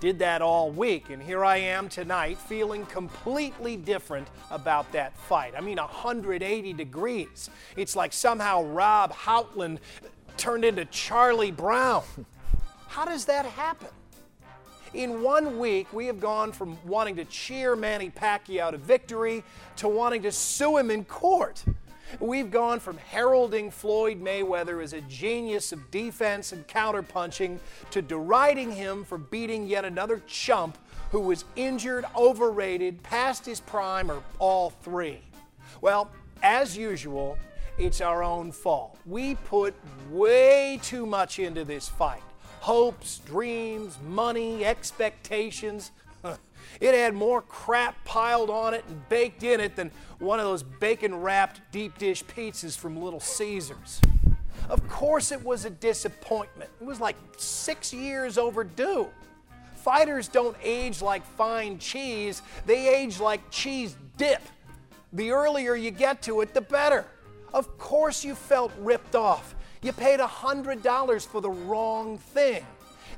did 0.00 0.18
that 0.20 0.42
all 0.42 0.70
week, 0.70 1.10
and 1.10 1.22
here 1.22 1.44
I 1.44 1.56
am 1.56 1.88
tonight 1.88 2.38
feeling 2.38 2.86
completely 2.86 3.76
different 3.76 4.28
about 4.50 4.90
that 4.92 5.16
fight. 5.16 5.54
I 5.56 5.60
mean, 5.60 5.78
180 5.78 6.72
degrees. 6.72 7.50
It's 7.76 7.96
like 7.96 8.12
somehow 8.12 8.62
Rob 8.64 9.12
Houtland 9.12 9.78
turned 10.36 10.64
into 10.64 10.84
Charlie 10.86 11.50
Brown. 11.50 12.04
How 12.88 13.04
does 13.04 13.24
that 13.26 13.44
happen? 13.44 13.88
In 14.94 15.22
one 15.22 15.58
week, 15.58 15.92
we 15.92 16.06
have 16.06 16.18
gone 16.18 16.52
from 16.52 16.78
wanting 16.86 17.16
to 17.16 17.24
cheer 17.26 17.76
Manny 17.76 18.10
Pacquiao 18.10 18.70
to 18.70 18.78
victory 18.78 19.44
to 19.76 19.88
wanting 19.88 20.22
to 20.22 20.32
sue 20.32 20.78
him 20.78 20.90
in 20.90 21.04
court. 21.04 21.62
We've 22.20 22.50
gone 22.50 22.80
from 22.80 22.96
heralding 22.96 23.70
Floyd 23.70 24.22
Mayweather 24.22 24.82
as 24.82 24.92
a 24.92 25.00
genius 25.02 25.72
of 25.72 25.90
defense 25.90 26.52
and 26.52 26.66
counterpunching 26.66 27.58
to 27.90 28.02
deriding 28.02 28.72
him 28.72 29.04
for 29.04 29.18
beating 29.18 29.66
yet 29.66 29.84
another 29.84 30.22
chump 30.26 30.78
who 31.10 31.20
was 31.20 31.44
injured, 31.56 32.04
overrated, 32.16 33.02
past 33.02 33.46
his 33.46 33.60
prime, 33.60 34.10
or 34.10 34.22
all 34.38 34.70
three. 34.70 35.20
Well, 35.80 36.10
as 36.42 36.76
usual, 36.76 37.38
it's 37.78 38.00
our 38.00 38.22
own 38.22 38.52
fault. 38.52 38.98
We 39.06 39.36
put 39.36 39.74
way 40.10 40.80
too 40.82 41.06
much 41.06 41.38
into 41.38 41.64
this 41.64 41.88
fight 41.88 42.22
hopes, 42.60 43.18
dreams, 43.18 43.96
money, 44.06 44.64
expectations. 44.64 45.92
It 46.80 46.94
had 46.94 47.14
more 47.14 47.42
crap 47.42 48.04
piled 48.04 48.50
on 48.50 48.72
it 48.72 48.84
and 48.88 49.08
baked 49.08 49.42
in 49.42 49.58
it 49.58 49.74
than 49.74 49.90
one 50.18 50.38
of 50.38 50.44
those 50.44 50.62
bacon 50.62 51.14
wrapped 51.14 51.60
deep 51.72 51.98
dish 51.98 52.22
pizzas 52.24 52.76
from 52.76 53.02
Little 53.02 53.20
Caesars. 53.20 54.00
Of 54.68 54.86
course, 54.88 55.32
it 55.32 55.42
was 55.42 55.64
a 55.64 55.70
disappointment. 55.70 56.70
It 56.80 56.84
was 56.84 57.00
like 57.00 57.16
six 57.36 57.92
years 57.92 58.38
overdue. 58.38 59.08
Fighters 59.76 60.28
don't 60.28 60.56
age 60.62 61.00
like 61.00 61.24
fine 61.24 61.78
cheese, 61.78 62.42
they 62.66 62.94
age 62.94 63.18
like 63.18 63.40
cheese 63.50 63.96
dip. 64.16 64.42
The 65.12 65.30
earlier 65.30 65.74
you 65.74 65.90
get 65.90 66.22
to 66.22 66.42
it, 66.42 66.52
the 66.52 66.60
better. 66.60 67.06
Of 67.54 67.78
course, 67.78 68.24
you 68.24 68.34
felt 68.34 68.72
ripped 68.78 69.14
off. 69.16 69.54
You 69.80 69.92
paid 69.92 70.20
$100 70.20 71.26
for 71.26 71.40
the 71.40 71.50
wrong 71.50 72.18
thing. 72.18 72.66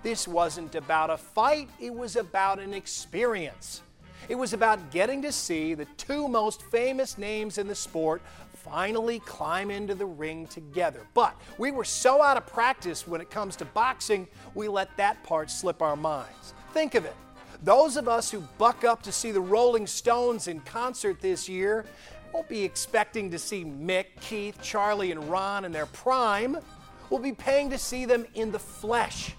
This 0.03 0.27
wasn't 0.27 0.75
about 0.75 1.11
a 1.11 1.17
fight, 1.17 1.69
it 1.79 1.95
was 1.95 2.17
about 2.17 2.59
an 2.59 2.73
experience. 2.73 3.83
It 4.29 4.35
was 4.35 4.53
about 4.53 4.91
getting 4.91 5.23
to 5.23 5.33
see 5.33 5.75
the 5.75 5.87
two 5.97 6.29
most 6.29 6.63
famous 6.63 7.19
names 7.19 7.59
in 7.59 7.67
the 7.67 7.75
sport 7.75 8.23
finally 8.55 9.21
climb 9.21 9.71
into 9.71 9.95
the 9.95 10.07
ring 10.07 10.47
together. 10.47 11.01
But 11.15 11.35
we 11.59 11.71
were 11.71 11.85
so 11.85 12.23
out 12.23 12.37
of 12.37 12.47
practice 12.47 13.07
when 13.07 13.21
it 13.21 13.31
comes 13.31 13.57
to 13.57 13.65
boxing, 13.65 14.29
we 14.55 14.69
let 14.69 14.95
that 14.97 15.23
part 15.25 15.51
slip 15.51 15.83
our 15.83 15.97
minds. 15.97 16.55
Think 16.73 16.95
of 16.95 17.05
it. 17.05 17.15
Those 17.63 17.97
of 17.97 18.09
us 18.09 18.31
who 18.31 18.41
buck 18.59 18.85
up 18.85 19.03
to 19.03 19.13
see 19.13 19.33
the 19.33 19.41
Rolling 19.41 19.87
Stones 19.87 20.49
in 20.49 20.61
concert 20.61 21.21
this 21.21 21.49
year 21.49 21.85
won't 22.33 22.49
be 22.49 22.63
expecting 22.63 23.31
to 23.31 23.39
see 23.39 23.65
Mick, 23.65 24.07
Keith, 24.21 24.61
Charlie, 24.63 25.11
and 25.11 25.31
Ron 25.31 25.65
in 25.65 25.73
their 25.73 25.87
prime. 25.87 26.57
We'll 27.11 27.21
be 27.21 27.33
paying 27.33 27.71
to 27.71 27.79
see 27.79 28.05
them 28.05 28.25
in 28.35 28.53
the 28.53 28.59
flesh. 28.59 29.35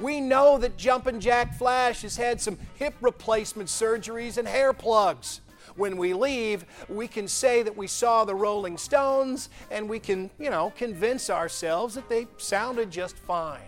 We 0.00 0.18
know 0.18 0.56
that 0.56 0.78
Jumpin' 0.78 1.20
Jack 1.20 1.54
Flash 1.58 2.00
has 2.02 2.16
had 2.16 2.40
some 2.40 2.58
hip 2.76 2.94
replacement 3.02 3.68
surgeries 3.68 4.38
and 4.38 4.48
hair 4.48 4.72
plugs. 4.72 5.42
When 5.76 5.98
we 5.98 6.14
leave, 6.14 6.64
we 6.88 7.06
can 7.06 7.28
say 7.28 7.62
that 7.62 7.76
we 7.76 7.86
saw 7.86 8.24
the 8.24 8.34
Rolling 8.34 8.78
Stones 8.78 9.50
and 9.70 9.88
we 9.90 9.98
can, 9.98 10.30
you 10.38 10.48
know, 10.48 10.72
convince 10.76 11.28
ourselves 11.28 11.94
that 11.96 12.08
they 12.08 12.26
sounded 12.38 12.90
just 12.90 13.16
fine. 13.18 13.60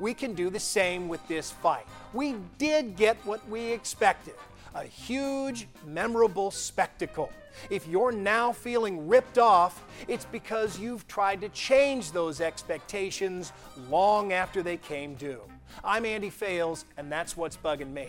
We 0.00 0.14
can 0.14 0.34
do 0.34 0.50
the 0.50 0.58
same 0.60 1.06
with 1.06 1.26
this 1.28 1.52
fight. 1.52 1.86
We 2.12 2.34
did 2.58 2.96
get 2.96 3.16
what 3.24 3.48
we 3.48 3.72
expected 3.72 4.34
a 4.74 4.84
huge, 4.84 5.66
memorable 5.86 6.50
spectacle. 6.50 7.32
If 7.70 7.88
you're 7.88 8.12
now 8.12 8.52
feeling 8.52 9.08
ripped 9.08 9.38
off, 9.38 9.82
it's 10.06 10.26
because 10.26 10.78
you've 10.78 11.08
tried 11.08 11.40
to 11.40 11.48
change 11.48 12.12
those 12.12 12.40
expectations 12.40 13.52
long 13.88 14.32
after 14.32 14.62
they 14.62 14.76
came 14.76 15.14
due. 15.14 15.40
I'm 15.84 16.04
Andy 16.04 16.30
Fales, 16.30 16.84
and 16.96 17.10
that's 17.10 17.36
what's 17.36 17.56
bugging 17.56 17.92
me. 17.92 18.08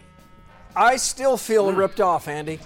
I 0.75 0.97
still 0.97 1.35
feel 1.35 1.71
ripped 1.73 1.99
off, 1.99 2.27
Andy. 2.27 2.59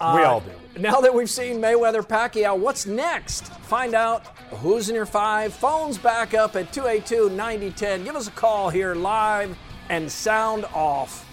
Uh, 0.00 0.14
we 0.16 0.22
all 0.22 0.40
do. 0.40 0.80
Now 0.80 1.00
that 1.00 1.14
we've 1.14 1.28
seen 1.28 1.60
Mayweather 1.60 2.06
Pacquiao, 2.06 2.58
what's 2.58 2.86
next? 2.86 3.48
Find 3.64 3.94
out 3.94 4.26
who's 4.48 4.88
in 4.88 4.94
your 4.94 5.06
five. 5.06 5.52
Phones 5.52 5.98
back 5.98 6.32
up 6.32 6.56
at 6.56 6.72
282 6.72 7.28
9010. 7.30 8.04
Give 8.04 8.16
us 8.16 8.28
a 8.28 8.32
call 8.32 8.70
here 8.70 8.94
live 8.94 9.56
and 9.90 10.10
sound 10.10 10.64
off. 10.74 11.26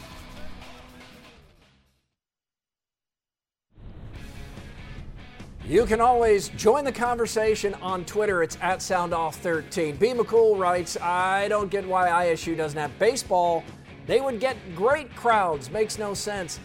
You 5.67 5.85
can 5.85 5.99
always 5.99 6.47
join 6.49 6.85
the 6.85 6.93
conversation 6.93 7.73
on 7.81 8.05
Twitter. 8.05 8.41
It's 8.41 8.57
at 8.61 8.79
SoundOff13. 8.79 9.99
B. 9.99 10.07
McCool 10.13 10.57
writes, 10.57 10.95
I 11.01 11.49
don't 11.49 11.69
get 11.69 11.85
why 11.85 12.07
ISU 12.07 12.55
doesn't 12.55 12.79
have 12.79 12.97
baseball. 12.99 13.65
They 14.05 14.21
would 14.21 14.39
get 14.39 14.55
great 14.77 15.13
crowds. 15.13 15.69
Makes 15.69 15.97
no 15.99 16.13
sense. 16.13 16.61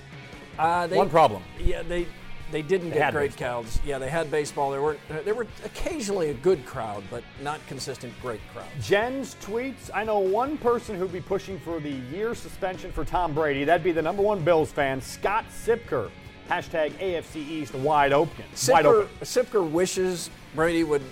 Uh, 0.56 0.86
they, 0.86 0.96
One 0.96 1.10
problem. 1.10 1.42
Yeah, 1.58 1.82
they 1.82 2.06
they 2.52 2.62
didn't 2.62 2.90
they 2.90 2.98
get 2.98 3.12
great 3.12 3.30
baseball. 3.32 3.62
crowds. 3.62 3.80
Yeah, 3.84 3.98
they 3.98 4.08
had 4.08 4.30
baseball. 4.30 4.70
There 4.70 4.82
were 4.82 4.96
there 5.24 5.34
were 5.34 5.48
occasionally 5.64 6.30
a 6.30 6.34
good 6.34 6.64
crowd, 6.64 7.02
but 7.10 7.24
not 7.42 7.58
consistent 7.66 8.12
great 8.22 8.40
crowd. 8.52 8.68
Jen's 8.80 9.34
tweets. 9.42 9.90
I 9.92 10.04
know 10.04 10.20
one 10.20 10.56
person 10.58 10.96
who'd 10.96 11.12
be 11.12 11.20
pushing 11.20 11.58
for 11.58 11.80
the 11.80 11.90
year 11.90 12.36
suspension 12.36 12.92
for 12.92 13.04
Tom 13.04 13.34
Brady. 13.34 13.64
That'd 13.64 13.82
be 13.82 13.90
the 13.90 14.02
number 14.02 14.22
one 14.22 14.44
Bills 14.44 14.70
fan, 14.70 15.00
Scott 15.00 15.46
Sipker. 15.50 16.08
Hashtag 16.48 16.92
AFC 16.92 17.36
East 17.36 17.74
wide 17.74 18.12
open. 18.12 18.44
Sipker, 18.54 18.72
wide 18.72 18.86
open. 18.86 19.08
Sipker 19.22 19.70
wishes 19.70 20.30
Brady 20.54 20.84
would 20.84 21.02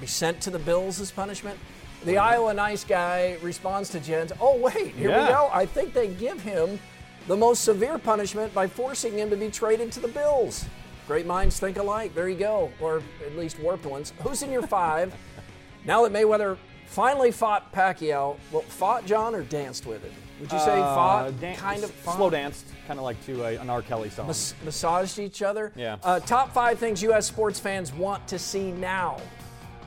be 0.00 0.06
sent 0.06 0.40
to 0.42 0.50
the 0.50 0.58
Bills 0.58 1.00
as 1.00 1.10
punishment. 1.10 1.58
The 2.04 2.18
Iowa 2.18 2.52
nice 2.52 2.84
guy 2.84 3.38
responds 3.40 3.88
to 3.90 4.00
Jens, 4.00 4.30
oh, 4.38 4.58
wait, 4.58 4.94
here 4.94 5.08
yeah. 5.08 5.22
we 5.22 5.28
go. 5.32 5.50
I 5.52 5.64
think 5.64 5.94
they 5.94 6.08
give 6.08 6.40
him 6.42 6.78
the 7.26 7.36
most 7.36 7.64
severe 7.64 7.98
punishment 7.98 8.52
by 8.52 8.66
forcing 8.66 9.16
him 9.16 9.30
to 9.30 9.36
be 9.36 9.48
traded 9.48 9.90
to 9.92 10.00
the 10.00 10.08
Bills. 10.08 10.66
Great 11.06 11.26
minds 11.26 11.58
think 11.58 11.78
alike. 11.78 12.14
There 12.14 12.28
you 12.28 12.36
go. 12.36 12.70
Or 12.80 13.02
at 13.24 13.36
least 13.36 13.58
warped 13.58 13.86
ones. 13.86 14.12
Who's 14.20 14.42
in 14.42 14.50
your 14.50 14.66
five? 14.66 15.14
now 15.84 16.02
that 16.06 16.12
Mayweather 16.12 16.58
finally 16.86 17.30
fought 17.30 17.72
Pacquiao, 17.72 18.36
well, 18.52 18.62
fought 18.62 19.06
John 19.06 19.34
or 19.34 19.42
danced 19.42 19.86
with 19.86 20.04
it? 20.04 20.12
Would 20.44 20.52
you 20.52 20.58
say 20.58 20.78
uh, 20.78 20.94
fought? 20.94 21.32
Kind 21.56 21.84
of 21.84 21.90
fought? 21.90 22.16
slow 22.16 22.28
danced, 22.28 22.66
kind 22.86 22.98
of 23.00 23.04
like 23.04 23.24
to 23.24 23.44
a, 23.44 23.56
an 23.56 23.70
R. 23.70 23.80
Kelly 23.80 24.10
song. 24.10 24.26
Mas- 24.26 24.54
massaged 24.62 25.18
each 25.18 25.40
other. 25.40 25.72
Yeah. 25.74 25.96
Uh, 26.02 26.20
top 26.20 26.52
five 26.52 26.78
things 26.78 27.02
U.S. 27.02 27.26
sports 27.26 27.58
fans 27.58 27.94
want 27.94 28.28
to 28.28 28.38
see 28.38 28.70
now. 28.70 29.22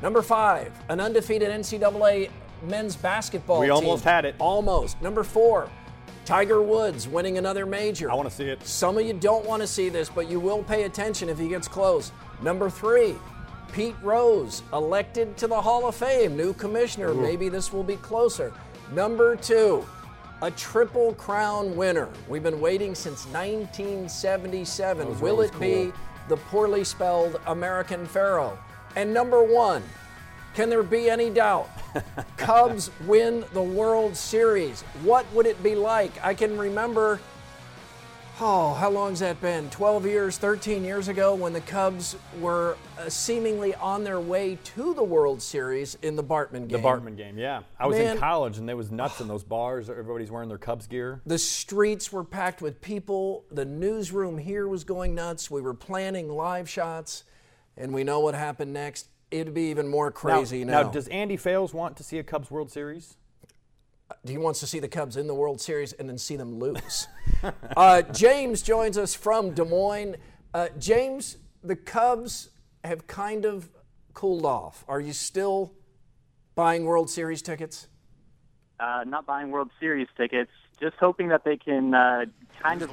Number 0.01 0.23
five, 0.23 0.71
an 0.89 0.99
undefeated 0.99 1.49
NCAA 1.49 2.31
men's 2.63 2.95
basketball. 2.95 3.59
We 3.59 3.67
team. 3.67 3.75
almost 3.75 4.03
had 4.03 4.25
it. 4.25 4.33
Almost. 4.39 4.99
Number 4.99 5.23
four, 5.23 5.69
Tiger 6.25 6.63
Woods 6.63 7.07
winning 7.07 7.37
another 7.37 7.67
major. 7.67 8.09
I 8.09 8.15
want 8.15 8.27
to 8.27 8.33
see 8.33 8.45
it. 8.45 8.65
Some 8.65 8.97
of 8.97 9.05
you 9.05 9.13
don't 9.13 9.45
want 9.45 9.61
to 9.61 9.67
see 9.67 9.89
this, 9.89 10.09
but 10.09 10.27
you 10.27 10.39
will 10.39 10.63
pay 10.63 10.85
attention 10.85 11.29
if 11.29 11.37
he 11.37 11.49
gets 11.49 11.67
close. 11.67 12.11
Number 12.41 12.67
three, 12.67 13.13
Pete 13.73 13.95
Rose 14.01 14.63
elected 14.73 15.37
to 15.37 15.45
the 15.45 15.61
Hall 15.61 15.87
of 15.87 15.93
Fame, 15.93 16.35
new 16.35 16.51
commissioner. 16.53 17.09
Ooh. 17.09 17.21
Maybe 17.21 17.47
this 17.47 17.71
will 17.71 17.83
be 17.83 17.97
closer. 17.97 18.51
Number 18.91 19.35
two, 19.35 19.85
a 20.41 20.51
Triple 20.51 21.13
Crown 21.15 21.75
winner. 21.75 22.10
We've 22.27 22.44
been 22.44 22.60
waiting 22.62 22.94
since 22.94 23.25
1977. 23.27 25.20
Will 25.20 25.41
it 25.41 25.51
cool. 25.51 25.60
be 25.60 25.91
the 26.27 26.38
poorly 26.38 26.84
spelled 26.84 27.39
American 27.48 28.06
Pharoah? 28.06 28.58
And 28.96 29.13
number 29.13 29.41
one, 29.41 29.84
can 30.53 30.70
there 30.70 30.84
be 30.84 31.10
any 31.10 31.29
doubt? 31.29 31.70
Cubs 32.38 32.91
win 33.08 33.46
the 33.53 33.62
World 33.62 34.15
Series. 34.15 34.82
What 35.01 35.25
would 35.34 35.48
it 35.48 35.62
be 35.63 35.75
like? 35.75 36.12
I 36.24 36.34
can 36.34 36.58
remember 36.58 37.20
Oh, 38.39 38.75
how 38.75 38.91
long's 38.91 39.22
that 39.22 39.41
been? 39.41 39.67
12 39.72 40.06
years, 40.06 40.38
13 40.38 40.84
years 40.84 41.08
ago 41.08 41.34
when 41.34 41.53
the 41.53 41.62
Cubs 41.62 42.15
were 42.39 42.77
uh, 43.00 43.10
seemingly 43.10 43.74
on 43.74 44.03
their 44.03 44.20
way 44.20 44.60
to 44.63 44.94
the 44.94 45.03
World 45.03 45.41
Series 45.41 45.98
in 46.03 46.15
the 46.15 46.24
Bartman 46.24 46.67
game. 46.67 46.79
The 46.82 46.88
Bartman 46.88 47.17
game, 47.17 47.39
yeah. 47.39 47.62
I 47.79 47.88
was 47.88 47.98
Man. 47.98 48.13
in 48.13 48.20
college 48.20 48.60
and 48.60 48.70
there 48.70 48.77
was 48.77 48.91
nuts 48.91 49.22
in 49.22 49.27
those 49.27 49.44
bars. 49.44 49.89
Everybody's 49.89 50.29
wearing 50.29 50.50
their 50.50 50.60
Cubs 50.60 50.86
gear. 50.86 51.20
The 51.25 51.39
streets 51.39 52.13
were 52.13 52.24
packed 52.24 52.62
with 52.62 52.79
people. 52.79 53.44
The 53.50 53.65
newsroom 53.65 54.38
here 54.38 54.67
was 54.67 54.84
going 54.84 55.15
nuts. 55.15 55.50
We 55.50 55.62
were 55.62 55.74
planning 55.74 56.29
live 56.29 56.70
shots, 56.70 57.24
and 57.75 57.91
we 57.91 58.03
know 58.03 58.20
what 58.20 58.36
happened 58.36 58.72
next. 58.72 59.08
It'd 59.32 59.56
be 59.56 59.72
even 59.72 59.88
more 59.88 60.12
crazy 60.12 60.63
now. 60.63 60.84
now, 60.84 60.89
does 60.91 61.08
Andy 61.08 61.38
Fales 61.38 61.74
want 61.74 61.98
to 61.98 62.03
see 62.03 62.20
a 62.20 62.24
Cubs 62.24 62.51
World 62.51 62.70
Series? 62.72 63.17
He 64.25 64.37
wants 64.37 64.59
to 64.61 64.67
see 64.67 64.79
the 64.79 64.87
Cubs 64.87 65.17
in 65.17 65.27
the 65.27 65.35
World 65.35 65.61
Series 65.61 65.93
and 65.93 66.09
then 66.09 66.17
see 66.17 66.35
them 66.35 66.59
lose. 66.59 67.07
uh, 67.77 68.01
James 68.01 68.61
joins 68.61 68.97
us 68.97 69.13
from 69.13 69.53
Des 69.53 69.65
Moines. 69.65 70.15
Uh, 70.53 70.69
James, 70.79 71.37
the 71.63 71.75
Cubs 71.75 72.49
have 72.83 73.07
kind 73.07 73.45
of 73.45 73.69
cooled 74.13 74.45
off. 74.45 74.85
Are 74.87 74.99
you 74.99 75.13
still 75.13 75.73
buying 76.55 76.85
World 76.85 77.09
Series 77.09 77.41
tickets? 77.41 77.87
uh, 78.79 79.03
not 79.05 79.25
buying 79.25 79.51
World 79.51 79.69
Series 79.79 80.07
tickets, 80.15 80.51
just 80.79 80.95
hoping 80.99 81.29
that 81.29 81.43
they 81.43 81.57
can 81.57 81.93
uh, 81.93 82.25
kind 82.61 82.81
of 82.81 82.91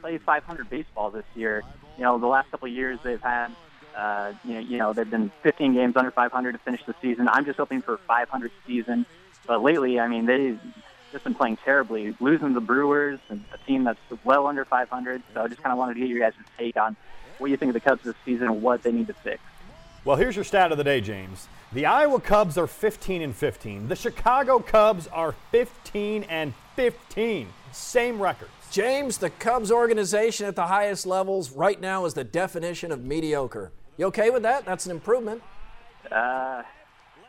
play 0.00 0.18
500 0.18 0.70
baseball 0.70 1.10
this 1.10 1.24
year. 1.34 1.62
You 1.96 2.04
know, 2.04 2.18
the 2.18 2.26
last 2.26 2.50
couple 2.50 2.68
of 2.68 2.74
years 2.74 2.98
they've 3.02 3.20
had, 3.20 3.50
uh, 3.96 4.32
you 4.44 4.54
know, 4.54 4.60
you 4.60 4.78
know, 4.78 4.92
they've 4.92 5.10
been 5.10 5.30
15 5.42 5.74
games 5.74 5.96
under 5.96 6.10
500 6.10 6.52
to 6.52 6.58
finish 6.58 6.80
the 6.86 6.94
season. 7.00 7.28
I'm 7.28 7.44
just 7.44 7.58
hoping 7.58 7.82
for 7.82 7.94
a 7.94 7.98
500 7.98 8.50
season. 8.66 9.06
But 9.46 9.62
lately, 9.62 10.00
I 10.00 10.08
mean, 10.08 10.26
they've 10.26 10.58
just 11.12 11.24
been 11.24 11.34
playing 11.34 11.58
terribly, 11.64 12.14
losing 12.20 12.54
the 12.54 12.60
Brewers, 12.60 13.20
and 13.28 13.44
a 13.52 13.58
team 13.66 13.84
that's 13.84 13.98
well 14.24 14.46
under 14.46 14.64
500. 14.64 15.22
So 15.32 15.42
I 15.42 15.48
just 15.48 15.62
kind 15.62 15.72
of 15.72 15.78
wanted 15.78 15.94
to 15.94 16.00
get 16.00 16.08
your 16.08 16.18
guys' 16.18 16.34
take 16.58 16.76
on 16.76 16.96
what 17.38 17.50
you 17.50 17.56
think 17.56 17.70
of 17.70 17.74
the 17.74 17.80
Cubs 17.80 18.02
this 18.02 18.14
season 18.24 18.46
and 18.46 18.62
what 18.62 18.82
they 18.82 18.92
need 18.92 19.06
to 19.08 19.14
fix. 19.14 19.40
Well, 20.04 20.16
here's 20.16 20.36
your 20.36 20.44
stat 20.44 20.70
of 20.70 20.78
the 20.78 20.84
day, 20.84 21.00
James. 21.00 21.48
The 21.72 21.86
Iowa 21.86 22.20
Cubs 22.20 22.58
are 22.58 22.66
15 22.66 23.22
and 23.22 23.34
15. 23.34 23.88
The 23.88 23.96
Chicago 23.96 24.58
Cubs 24.58 25.06
are 25.08 25.34
15 25.50 26.24
and 26.24 26.52
15. 26.76 27.48
Same 27.72 28.20
records. 28.20 28.50
James, 28.70 29.18
the 29.18 29.30
Cubs 29.30 29.70
organization 29.70 30.46
at 30.46 30.56
the 30.56 30.66
highest 30.66 31.06
levels 31.06 31.52
right 31.52 31.80
now 31.80 32.04
is 32.04 32.14
the 32.14 32.24
definition 32.24 32.92
of 32.92 33.04
mediocre. 33.04 33.72
You 33.96 34.06
okay 34.06 34.30
with 34.30 34.42
that? 34.42 34.64
That's 34.64 34.84
an 34.84 34.92
improvement. 34.92 35.42
Uh, 36.10 36.62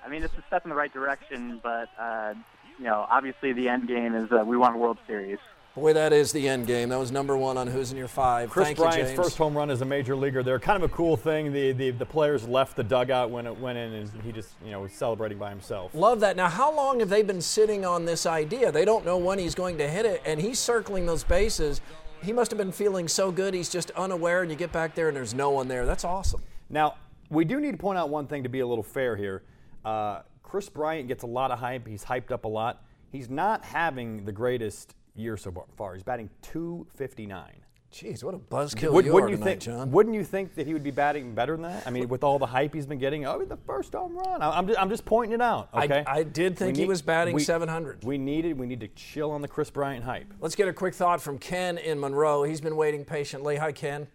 I 0.06 0.10
mean, 0.10 0.24
it's 0.24 0.38
a 0.38 0.44
step 0.48 0.64
in 0.66 0.70
the 0.70 0.76
right 0.76 0.94
direction, 0.94 1.60
but 1.64 1.90
uh, 2.00 2.36
you 2.78 2.86
know, 2.86 3.08
obviously 3.10 3.54
the 3.54 3.68
end 3.68 3.88
game 3.88 4.14
is 4.14 4.32
uh, 4.32 4.44
we 4.46 4.56
want 4.56 4.76
a 4.76 4.78
World 4.78 5.00
Series. 5.08 5.40
Boy, 5.76 5.92
that 5.92 6.14
is 6.14 6.32
the 6.32 6.48
end 6.48 6.68
game. 6.68 6.88
That 6.88 7.00
was 7.00 7.12
number 7.12 7.36
one 7.36 7.58
on 7.58 7.68
Who's 7.68 7.92
in 7.92 7.98
Your 7.98 8.08
Five. 8.08 8.50
Kris 8.50 8.68
Thank 8.68 8.78
Bryant's 8.78 8.98
you, 8.98 9.04
James. 9.08 9.18
first 9.18 9.38
home 9.38 9.58
run 9.58 9.70
as 9.70 9.82
a 9.82 9.86
major 9.86 10.16
leaguer 10.16 10.42
there. 10.42 10.58
Kind 10.58 10.82
of 10.82 10.90
a 10.90 10.94
cool 10.94 11.18
thing. 11.18 11.52
The, 11.52 11.74
the 11.74 11.92
the 11.92 12.06
players 12.06 12.48
left 12.48 12.78
the 12.78 12.84
dugout 12.84 13.30
when 13.30 13.46
it 13.46 13.60
went 13.60 13.78
in, 13.78 13.94
and 13.94 14.10
he 14.22 14.32
just 14.32 14.52
you 14.64 14.72
know 14.72 14.82
was 14.82 14.94
celebrating 14.94 15.38
by 15.38 15.50
himself. 15.50 15.94
Love 15.94 16.22
that. 16.22 16.38
Now, 16.38 16.48
how 16.48 16.74
long 16.74 17.00
have 17.02 17.10
they 17.10 17.24
been 17.24 17.42
sitting 17.42 17.84
on 17.84 18.06
this 18.06 18.26
idea? 18.26 18.72
They 18.72 18.86
don't 18.86 19.06
know 19.06 19.18
when 19.18 19.40
he's 19.40 19.56
going 19.56 19.78
to 19.80 19.90
hit 19.90 20.06
it, 20.06 20.22
and 20.26 20.40
he's 20.40 20.60
circling 20.60 21.08
those 21.08 21.24
bases. 21.24 21.82
He 22.24 22.32
must 22.32 22.52
have 22.52 22.58
been 22.58 22.72
feeling 22.72 23.08
so 23.08 23.32
good, 23.32 23.54
he's 23.54 23.70
just 23.70 23.92
unaware, 23.92 24.44
and 24.44 24.50
you 24.50 24.58
get 24.58 24.72
back 24.72 24.96
there 24.96 25.10
and 25.10 25.18
there's 25.18 25.34
no 25.34 25.50
one 25.50 25.68
there. 25.68 25.86
That's 25.86 26.06
awesome. 26.06 26.42
Now 26.70 26.96
we 27.30 27.44
do 27.44 27.60
need 27.60 27.72
to 27.72 27.78
point 27.78 27.98
out 27.98 28.10
one 28.10 28.28
thing 28.28 28.44
to 28.44 28.50
be 28.50 28.62
a 28.62 28.68
little 28.68 28.84
fair 28.84 29.16
here. 29.16 29.44
Uh, 29.86 30.22
Kris 30.44 30.68
Bryant 30.70 31.08
gets 31.08 31.24
a 31.24 31.28
lot 31.28 31.52
of 31.52 31.60
hype. 31.60 31.88
He's 31.88 32.04
hyped 32.04 32.32
up 32.32 32.46
a 32.46 32.48
lot. 32.48 32.84
He's 33.12 33.30
not 33.30 33.64
having 33.64 34.26
the 34.26 34.32
greatest 34.32 34.96
year 35.16 35.38
so 35.38 35.54
far. 35.78 35.94
He's 35.94 36.04
batting 36.04 36.30
259. 36.42 37.52
Jeez, 37.94 38.24
what 38.26 38.34
a 38.34 38.38
buzzkill 38.38 38.92
Would, 38.92 39.06
you 39.06 39.14
wouldn't 39.14 39.30
are 39.30 39.32
you 39.32 39.38
tonight, 39.38 39.46
think? 39.52 39.62
John. 39.62 39.92
Wouldn't 39.92 40.16
you 40.16 40.26
think 40.26 40.56
that 40.56 40.68
he 40.68 40.74
would 40.74 40.84
be 40.84 40.92
batting 40.92 41.34
better 41.34 41.54
than 41.54 41.62
that? 41.62 41.88
I 41.88 41.92
mean, 41.92 42.10
with 42.10 42.26
all 42.26 42.38
the 42.38 42.46
hype 42.46 42.74
he's 42.74 42.86
been 42.86 42.98
getting, 43.00 43.26
oh, 43.26 43.46
the 43.46 43.56
first 43.56 43.94
home 43.94 44.18
run. 44.18 44.42
I- 44.42 44.58
I'm 44.58 44.68
just, 44.68 44.80
I'm 44.82 44.90
just 44.90 45.06
pointing 45.06 45.34
it 45.34 45.42
out. 45.42 45.70
I- 45.72 45.86
Okay. 45.86 46.04
I 46.06 46.24
did 46.24 46.58
think 46.58 46.76
We 46.76 46.84
he 46.84 46.88
was 46.90 47.02
batting 47.02 47.34
we- 47.36 47.44
700. 47.44 48.04
We 48.04 48.18
needed, 48.18 48.60
we 48.60 48.66
need 48.66 48.82
to 48.82 48.90
chill 48.90 49.32
on 49.32 49.42
the 49.42 49.48
Kris 49.48 49.70
Bryant 49.70 50.04
hype. 50.04 50.34
Let's 50.42 50.56
get 50.56 50.68
a 50.68 50.74
quick 50.74 50.94
thought 50.94 51.22
from 51.22 51.38
Ken 51.38 51.78
in 51.78 51.98
Monroe. 52.02 52.44
He's 52.44 52.60
been 52.60 52.76
waiting 52.76 53.06
patiently. 53.06 53.56
Hi, 53.58 53.72
Ken. 53.72 54.08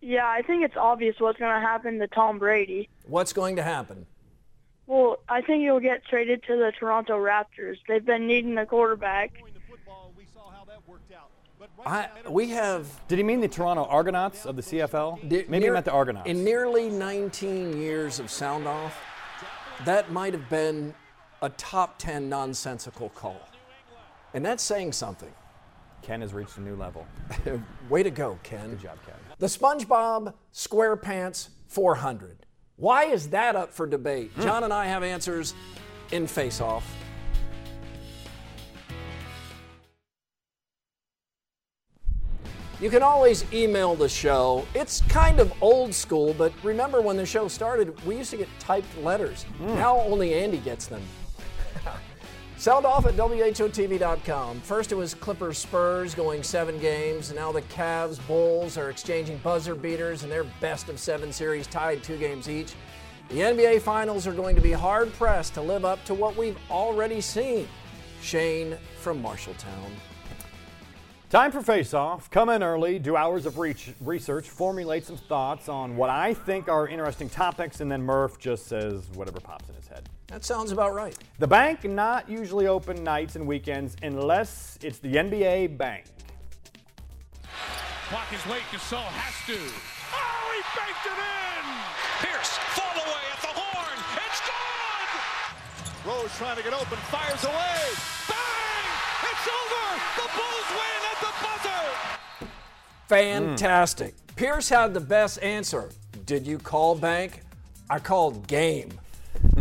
Yeah, 0.00 0.26
I 0.26 0.42
think 0.42 0.64
it's 0.64 0.76
obvious 0.76 1.14
what's 1.20 1.38
going 1.38 1.54
to 1.54 1.60
happen 1.64 2.00
to 2.00 2.08
Tom 2.08 2.40
Brady. 2.40 2.88
What's 3.06 3.32
going 3.32 3.54
to 3.56 3.62
happen? 3.62 4.06
Well, 4.86 5.18
I 5.28 5.40
think 5.40 5.62
he'll 5.62 5.80
get 5.80 6.04
traded 6.04 6.42
to 6.44 6.56
the 6.56 6.72
Toronto 6.78 7.14
Raptors. 7.14 7.78
They've 7.88 8.04
been 8.04 8.26
needing 8.26 8.56
a 8.58 8.66
quarterback. 8.66 9.32
I, 11.84 12.08
we 12.28 12.48
have 12.50 13.06
Did 13.08 13.18
he 13.18 13.24
mean 13.24 13.40
the 13.40 13.48
Toronto 13.48 13.84
Argonauts 13.84 14.46
of 14.46 14.56
the 14.56 14.62
CFL? 14.62 15.22
Maybe 15.48 15.64
he 15.66 15.70
meant 15.70 15.84
the 15.84 15.92
Argonauts. 15.92 16.28
In 16.28 16.44
nearly 16.44 16.88
19 16.88 17.76
years 17.76 18.18
of 18.18 18.30
sound 18.30 18.66
off, 18.66 18.96
that 19.84 20.10
might 20.10 20.32
have 20.32 20.48
been 20.48 20.94
a 21.42 21.48
top 21.50 21.98
10 21.98 22.28
nonsensical 22.28 23.08
call. 23.10 23.40
And 24.34 24.44
that's 24.44 24.62
saying 24.62 24.92
something. 24.92 25.32
Ken 26.02 26.20
has 26.20 26.32
reached 26.32 26.56
a 26.56 26.60
new 26.60 26.76
level. 26.76 27.06
Way 27.88 28.02
to 28.02 28.10
go, 28.10 28.38
Ken. 28.42 28.70
Good 28.70 28.80
job, 28.80 28.98
Ken. 29.04 29.14
The 29.38 29.46
SpongeBob 29.46 30.34
SquarePants 30.52 31.48
400. 31.66 32.45
Why 32.76 33.04
is 33.04 33.30
that 33.30 33.56
up 33.56 33.72
for 33.72 33.86
debate? 33.86 34.30
Hmm. 34.32 34.42
John 34.42 34.64
and 34.64 34.72
I 34.72 34.86
have 34.86 35.02
answers 35.02 35.54
in 36.12 36.26
Face 36.26 36.60
Off. 36.60 36.84
You 42.78 42.90
can 42.90 43.02
always 43.02 43.50
email 43.54 43.94
the 43.94 44.08
show. 44.08 44.66
It's 44.74 45.00
kind 45.08 45.40
of 45.40 45.50
old 45.62 45.94
school, 45.94 46.34
but 46.34 46.52
remember 46.62 47.00
when 47.00 47.16
the 47.16 47.24
show 47.24 47.48
started, 47.48 47.98
we 48.04 48.18
used 48.18 48.30
to 48.32 48.36
get 48.36 48.48
typed 48.58 48.94
letters. 48.98 49.44
Hmm. 49.44 49.76
Now 49.76 49.98
only 50.00 50.34
Andy 50.34 50.58
gets 50.58 50.86
them. 50.86 51.00
Sound 52.58 52.86
off 52.86 53.04
at 53.04 53.14
WHOTV.com. 53.16 54.60
First 54.60 54.90
it 54.90 54.94
was 54.94 55.12
Clippers 55.12 55.58
Spurs 55.58 56.14
going 56.14 56.42
seven 56.42 56.78
games. 56.78 57.28
And 57.28 57.38
now 57.38 57.52
the 57.52 57.60
Cavs 57.62 58.24
Bulls 58.26 58.78
are 58.78 58.88
exchanging 58.88 59.36
buzzer 59.38 59.74
beaters 59.74 60.24
in 60.24 60.30
their 60.30 60.44
best 60.60 60.88
of 60.88 60.98
seven 60.98 61.32
series, 61.32 61.66
tied 61.66 62.02
two 62.02 62.16
games 62.16 62.48
each. 62.48 62.72
The 63.28 63.40
NBA 63.40 63.82
Finals 63.82 64.26
are 64.26 64.32
going 64.32 64.56
to 64.56 64.62
be 64.62 64.72
hard 64.72 65.12
pressed 65.14 65.52
to 65.54 65.60
live 65.60 65.84
up 65.84 66.02
to 66.06 66.14
what 66.14 66.36
we've 66.36 66.58
already 66.70 67.20
seen. 67.20 67.68
Shane 68.22 68.78
from 69.00 69.22
Marshalltown. 69.22 69.90
Time 71.28 71.52
for 71.52 71.60
Face 71.60 71.92
Off. 71.92 72.30
Come 72.30 72.48
in 72.48 72.62
early, 72.62 72.98
do 72.98 73.16
hours 73.16 73.46
of 73.46 73.58
research, 73.58 74.48
formulate 74.48 75.04
some 75.04 75.16
thoughts 75.16 75.68
on 75.68 75.96
what 75.96 76.08
I 76.08 76.32
think 76.32 76.68
are 76.68 76.88
interesting 76.88 77.28
topics, 77.28 77.80
and 77.80 77.90
then 77.90 78.02
Murph 78.02 78.38
just 78.38 78.66
says 78.66 79.10
whatever 79.12 79.40
pops 79.40 79.68
in 79.68 79.74
his 79.74 79.88
head. 79.88 80.08
That 80.28 80.44
sounds 80.44 80.72
about 80.72 80.92
right. 80.94 81.16
The 81.38 81.46
bank 81.46 81.84
not 81.84 82.28
usually 82.28 82.66
open 82.66 83.04
nights 83.04 83.36
and 83.36 83.46
weekends 83.46 83.96
unless 84.02 84.78
it's 84.82 84.98
the 84.98 85.14
NBA 85.14 85.78
bank. 85.78 86.04
Clock 88.08 88.32
is 88.32 88.44
late. 88.46 88.62
Gasol 88.72 89.02
has 89.02 89.34
to. 89.46 89.58
Oh, 90.14 90.50
he 90.54 90.62
banked 90.74 91.06
it 91.06 91.18
in. 91.18 91.64
Pierce, 92.22 92.58
fall 92.74 92.94
away 92.94 93.24
at 93.34 93.40
the 93.42 93.54
horn. 93.54 93.98
It's 94.26 94.40
gone! 94.46 96.22
Rose 96.22 96.36
trying 96.38 96.56
to 96.56 96.62
get 96.62 96.72
open, 96.72 96.98
fires 97.10 97.44
away. 97.44 97.78
Bang! 98.26 98.86
It's 99.30 99.46
over. 99.46 99.86
The 100.18 100.26
Bulls 100.38 100.68
win 100.74 101.02
at 101.10 101.18
the 101.22 101.32
buzzer. 101.42 102.50
Fantastic. 103.08 104.14
Pierce 104.34 104.68
had 104.68 104.92
the 104.92 105.00
best 105.00 105.42
answer. 105.42 105.90
Did 106.26 106.46
you 106.46 106.58
call 106.58 106.94
bank? 106.96 107.42
I 107.88 107.98
called 108.00 108.46
game. 108.46 108.90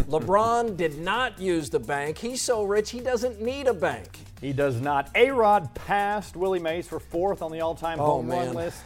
LeBron 0.08 0.78
did 0.78 1.00
not 1.00 1.40
use 1.40 1.70
the 1.70 1.80
bank. 1.80 2.18
He's 2.20 2.42
so 2.42 2.64
rich 2.64 2.92
he 2.92 3.00
doesn't 3.00 3.42
need 3.42 3.68
a 3.68 3.74
bank. 3.74 4.20
He 4.40 4.54
does 4.54 4.80
not. 4.80 5.10
A 5.16 5.32
Rod 5.32 5.74
passed 5.74 6.36
Willie 6.36 6.60
Mays 6.60 6.88
for 6.88 7.00
fourth 7.00 7.42
on 7.42 7.52
the 7.52 7.62
all 7.62 7.74
time 7.74 8.00
Oh, 8.00 8.06
home 8.06 8.30
run 8.30 8.54
list. 8.54 8.84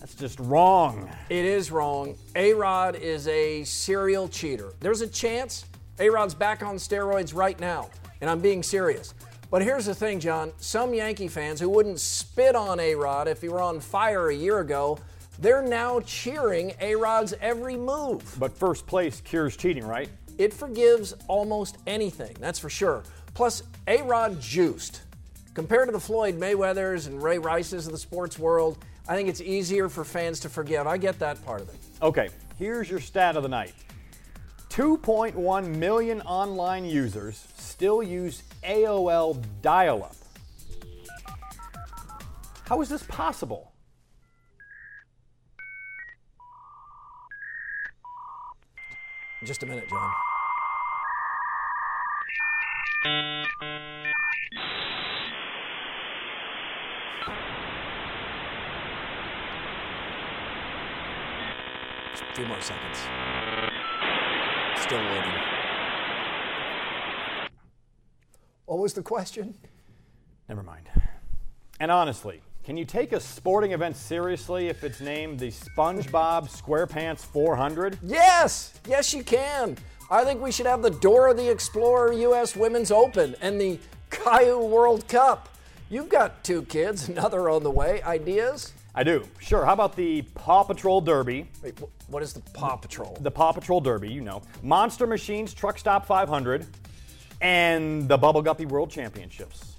That's 0.00 0.16
just 0.16 0.38
wrong. 0.40 1.08
It 1.30 1.44
is 1.44 1.70
wrong. 1.70 2.16
A 2.34 2.52
Rod 2.52 2.96
is 2.96 3.28
a 3.28 3.62
serial 3.64 4.28
cheater. 4.28 4.72
There's 4.80 5.02
a 5.02 5.06
chance 5.06 5.66
A 6.00 6.10
Rod's 6.10 6.34
back 6.34 6.62
on 6.62 6.76
steroids 6.76 7.34
right 7.34 7.58
now, 7.60 7.88
and 8.20 8.28
I'm 8.28 8.40
being 8.40 8.62
serious. 8.62 9.14
But 9.50 9.62
here's 9.62 9.86
the 9.86 9.94
thing, 9.94 10.18
John. 10.18 10.52
Some 10.58 10.92
Yankee 10.94 11.28
fans 11.28 11.60
who 11.60 11.68
wouldn't 11.68 12.00
spit 12.00 12.56
on 12.56 12.80
A 12.80 12.96
Rod 12.96 13.28
if 13.28 13.40
he 13.40 13.48
were 13.48 13.62
on 13.62 13.78
fire 13.78 14.30
a 14.30 14.34
year 14.34 14.58
ago, 14.58 14.98
they're 15.38 15.62
now 15.62 16.00
cheering 16.00 16.74
A 16.80 16.96
Rod's 16.96 17.34
every 17.40 17.76
move. 17.76 18.34
But 18.38 18.56
first 18.56 18.86
place 18.86 19.20
cures 19.20 19.56
cheating, 19.56 19.86
right? 19.86 20.08
It 20.38 20.52
forgives 20.52 21.14
almost 21.28 21.78
anything, 21.86 22.36
that's 22.40 22.58
for 22.58 22.68
sure. 22.68 23.04
Plus, 23.34 23.62
A 23.86 24.02
Rod 24.02 24.40
juiced. 24.40 25.02
Compared 25.54 25.88
to 25.88 25.92
the 25.92 26.00
Floyd 26.00 26.38
Mayweathers 26.38 27.06
and 27.06 27.22
Ray 27.22 27.38
Rices 27.38 27.86
of 27.86 27.92
the 27.92 27.98
sports 27.98 28.38
world, 28.38 28.78
I 29.06 29.14
think 29.14 29.28
it's 29.28 29.40
easier 29.40 29.88
for 29.88 30.04
fans 30.04 30.40
to 30.40 30.48
forgive. 30.48 30.86
I 30.86 30.96
get 30.96 31.18
that 31.20 31.44
part 31.44 31.60
of 31.60 31.68
it. 31.68 31.76
Okay, 32.02 32.28
here's 32.58 32.90
your 32.90 33.00
stat 33.00 33.36
of 33.36 33.42
the 33.42 33.48
night 33.48 33.74
2.1 34.70 35.76
million 35.76 36.20
online 36.22 36.84
users 36.84 37.46
still 37.56 38.02
use 38.02 38.42
AOL 38.64 39.40
dial 39.62 40.02
up. 40.02 40.16
How 42.66 42.80
is 42.80 42.88
this 42.88 43.02
possible? 43.04 43.72
Just 49.44 49.62
a 49.62 49.66
minute, 49.66 49.88
John. 49.90 50.10
Just 53.04 53.12
a 62.22 62.34
few 62.34 62.46
more 62.46 62.60
seconds. 62.62 62.98
Still 64.80 65.04
waiting. 65.04 65.32
What 68.64 68.78
was 68.78 68.94
the 68.94 69.02
question? 69.02 69.54
Never 70.48 70.62
mind. 70.62 70.88
And 71.80 71.90
honestly, 71.90 72.40
can 72.64 72.78
you 72.78 72.86
take 72.86 73.12
a 73.12 73.20
sporting 73.20 73.72
event 73.72 73.98
seriously 73.98 74.68
if 74.68 74.82
it's 74.82 75.02
named 75.02 75.40
the 75.40 75.50
SpongeBob 75.50 76.48
SquarePants 76.48 77.18
400? 77.18 77.98
Yes, 78.02 78.80
yes, 78.88 79.12
you 79.12 79.22
can. 79.22 79.76
I 80.10 80.24
think 80.24 80.42
we 80.42 80.52
should 80.52 80.66
have 80.66 80.82
the 80.82 80.90
Dora 80.90 81.32
the 81.32 81.50
Explorer 81.50 82.12
U.S. 82.12 82.54
Women's 82.54 82.90
Open 82.90 83.34
and 83.40 83.60
the 83.60 83.78
Caillou 84.10 84.64
World 84.66 85.08
Cup. 85.08 85.48
You've 85.88 86.08
got 86.08 86.44
two 86.44 86.62
kids, 86.62 87.08
another 87.08 87.48
on 87.48 87.62
the 87.62 87.70
way. 87.70 88.02
Ideas? 88.02 88.72
I 88.94 89.02
do. 89.02 89.26
Sure. 89.40 89.64
How 89.64 89.72
about 89.72 89.96
the 89.96 90.22
Paw 90.34 90.62
Patrol 90.62 91.00
Derby? 91.00 91.48
Wait, 91.62 91.78
what 92.08 92.22
is 92.22 92.32
the 92.32 92.40
Paw 92.52 92.76
Patrol? 92.76 93.16
The 93.20 93.30
Paw 93.30 93.52
Patrol 93.52 93.80
Derby, 93.80 94.10
you 94.10 94.20
know. 94.20 94.42
Monster 94.62 95.06
Machines 95.06 95.52
Truck 95.52 95.78
Stop 95.78 96.06
500 96.06 96.66
and 97.40 98.08
the 98.08 98.16
Bubble 98.16 98.42
Guppy 98.42 98.66
World 98.66 98.90
Championships. 98.90 99.73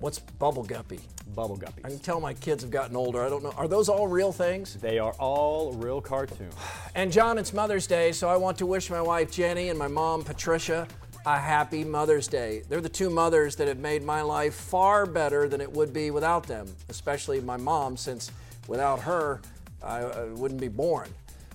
What's 0.00 0.20
Bubble 0.20 0.62
Guppy? 0.62 1.00
Bubble 1.34 1.60
I 1.84 1.88
can 1.88 1.98
tell 1.98 2.20
my 2.20 2.32
kids 2.32 2.62
have 2.62 2.70
gotten 2.70 2.94
older. 2.94 3.20
I 3.20 3.28
don't 3.28 3.42
know. 3.42 3.52
Are 3.56 3.66
those 3.66 3.88
all 3.88 4.06
real 4.06 4.30
things? 4.30 4.74
They 4.74 5.00
are 5.00 5.12
all 5.18 5.72
real 5.72 6.00
cartoons. 6.00 6.54
And 6.94 7.12
John, 7.12 7.38
it's 7.38 7.52
Mother's 7.52 7.86
Day, 7.86 8.12
so 8.12 8.28
I 8.28 8.36
want 8.36 8.58
to 8.58 8.66
wish 8.66 8.90
my 8.90 9.02
wife 9.02 9.30
Jenny 9.30 9.68
and 9.68 9.78
my 9.78 9.88
mom 9.88 10.24
Patricia 10.24 10.86
a 11.26 11.36
happy 11.36 11.84
Mother's 11.84 12.26
Day. 12.26 12.62
They're 12.68 12.80
the 12.80 12.88
two 12.88 13.10
mothers 13.10 13.56
that 13.56 13.68
have 13.68 13.78
made 13.78 14.02
my 14.02 14.22
life 14.22 14.54
far 14.54 15.04
better 15.04 15.48
than 15.48 15.60
it 15.60 15.70
would 15.70 15.92
be 15.92 16.10
without 16.10 16.44
them, 16.44 16.66
especially 16.88 17.40
my 17.40 17.56
mom, 17.56 17.96
since 17.96 18.32
without 18.66 19.00
her, 19.00 19.40
I, 19.82 19.98
I 19.98 20.24
wouldn't 20.26 20.60
be 20.60 20.68
born. 20.68 21.08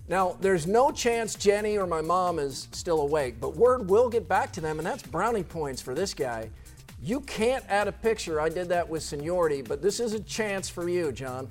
Now, 0.08 0.38
there's 0.42 0.68
no 0.68 0.92
chance 0.92 1.36
Jenny 1.36 1.78
or 1.78 1.88
my 1.88 2.02
mom 2.02 2.40
is 2.40 2.68
still 2.72 3.02
awake, 3.02 3.36
but 3.40 3.56
word 3.56 3.90
will 3.90 4.10
get 4.10 4.28
back 4.28 4.52
to 4.54 4.62
them, 4.62 4.80
and 4.80 4.86
that's 4.86 5.04
brownie 5.04 5.44
points 5.44 5.82
for 5.82 5.96
this 5.96 6.14
guy. 6.14 6.50
You 7.04 7.20
can't 7.20 7.66
add 7.68 7.90
a 7.90 7.92
picture. 7.92 8.40
I 8.40 8.48
did 8.48 8.70
that 8.70 8.88
with 8.88 9.04
seniority, 9.04 9.62
but 9.62 9.82
this 9.82 10.00
is 10.00 10.14
a 10.14 10.22
chance 10.22 10.70
for 10.70 10.88
you, 10.88 11.12
John. 11.12 11.50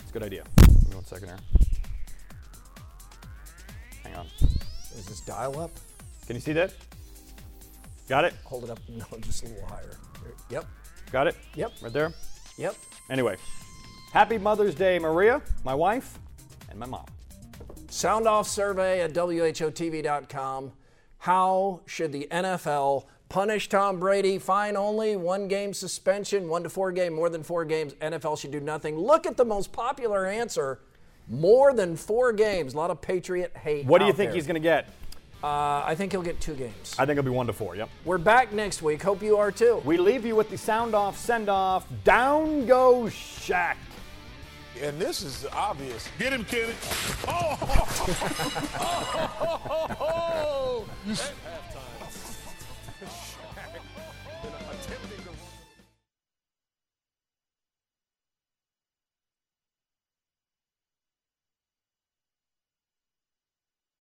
It's 0.00 0.10
a 0.10 0.12
good 0.12 0.22
idea. 0.22 0.44
Give 0.58 0.90
me 0.90 0.96
one 0.96 1.04
second 1.06 1.28
here. 1.28 1.38
Hang 4.04 4.16
on. 4.16 4.26
Is 4.98 5.06
this 5.06 5.20
dial 5.22 5.58
up? 5.58 5.70
Can 6.26 6.36
you 6.36 6.42
see 6.42 6.52
that? 6.52 6.74
Got 8.06 8.26
it? 8.26 8.34
Hold 8.44 8.64
it 8.64 8.70
up. 8.70 8.80
No, 8.90 9.06
just 9.20 9.44
a 9.44 9.48
little 9.48 9.64
higher. 9.66 9.96
Yep. 10.50 10.66
Got 11.10 11.28
it? 11.28 11.36
Yep. 11.54 11.72
Right 11.80 11.92
there? 11.94 12.12
Yep. 12.58 12.76
Anyway, 13.08 13.36
happy 14.12 14.36
Mother's 14.36 14.74
Day, 14.74 14.98
Maria, 14.98 15.40
my 15.64 15.74
wife, 15.74 16.18
and 16.68 16.78
my 16.78 16.84
mom. 16.84 17.06
Sound 17.88 18.28
off 18.28 18.46
survey 18.46 19.00
at 19.00 19.14
WHOTV.com. 19.14 20.72
How 21.20 21.80
should 21.84 22.12
the 22.12 22.26
NFL 22.30 23.04
punish 23.28 23.68
Tom 23.68 24.00
Brady? 24.00 24.38
Fine 24.38 24.74
only, 24.74 25.16
one 25.16 25.48
game 25.48 25.74
suspension, 25.74 26.48
one 26.48 26.62
to 26.62 26.70
four 26.70 26.92
game, 26.92 27.12
more 27.12 27.28
than 27.28 27.42
four 27.42 27.66
games. 27.66 27.92
NFL 27.94 28.38
should 28.38 28.52
do 28.52 28.60
nothing. 28.60 28.98
Look 28.98 29.26
at 29.26 29.36
the 29.36 29.44
most 29.44 29.70
popular 29.70 30.24
answer 30.26 30.80
more 31.28 31.74
than 31.74 31.94
four 31.94 32.32
games. 32.32 32.72
A 32.72 32.78
lot 32.78 32.90
of 32.90 33.02
Patriot 33.02 33.54
hate. 33.54 33.84
What 33.84 33.98
do 33.98 34.06
you 34.06 34.14
think 34.14 34.30
there. 34.30 34.34
he's 34.34 34.46
going 34.46 34.54
to 34.54 34.60
get? 34.60 34.88
Uh, 35.44 35.82
I 35.84 35.94
think 35.94 36.12
he'll 36.12 36.22
get 36.22 36.40
two 36.40 36.54
games. 36.54 36.94
I 36.98 37.04
think 37.04 37.18
it'll 37.18 37.30
be 37.30 37.36
one 37.36 37.46
to 37.46 37.52
four. 37.52 37.76
Yep. 37.76 37.90
We're 38.06 38.18
back 38.18 38.52
next 38.54 38.80
week. 38.80 39.02
Hope 39.02 39.22
you 39.22 39.36
are 39.36 39.52
too. 39.52 39.82
We 39.84 39.98
leave 39.98 40.24
you 40.24 40.36
with 40.36 40.48
the 40.48 40.56
sound 40.58 40.94
off, 40.94 41.18
send 41.18 41.50
off. 41.50 41.86
Down 42.04 42.64
goes 42.64 43.12
Shaq. 43.12 43.76
And 44.82 44.98
this 44.98 45.22
is 45.22 45.46
obvious. 45.52 46.08
Get 46.18 46.32
him, 46.32 46.44
Kenny. 46.44 46.72
Oh! 47.28 47.58
oh! 48.80 49.96
oh! 50.00 50.86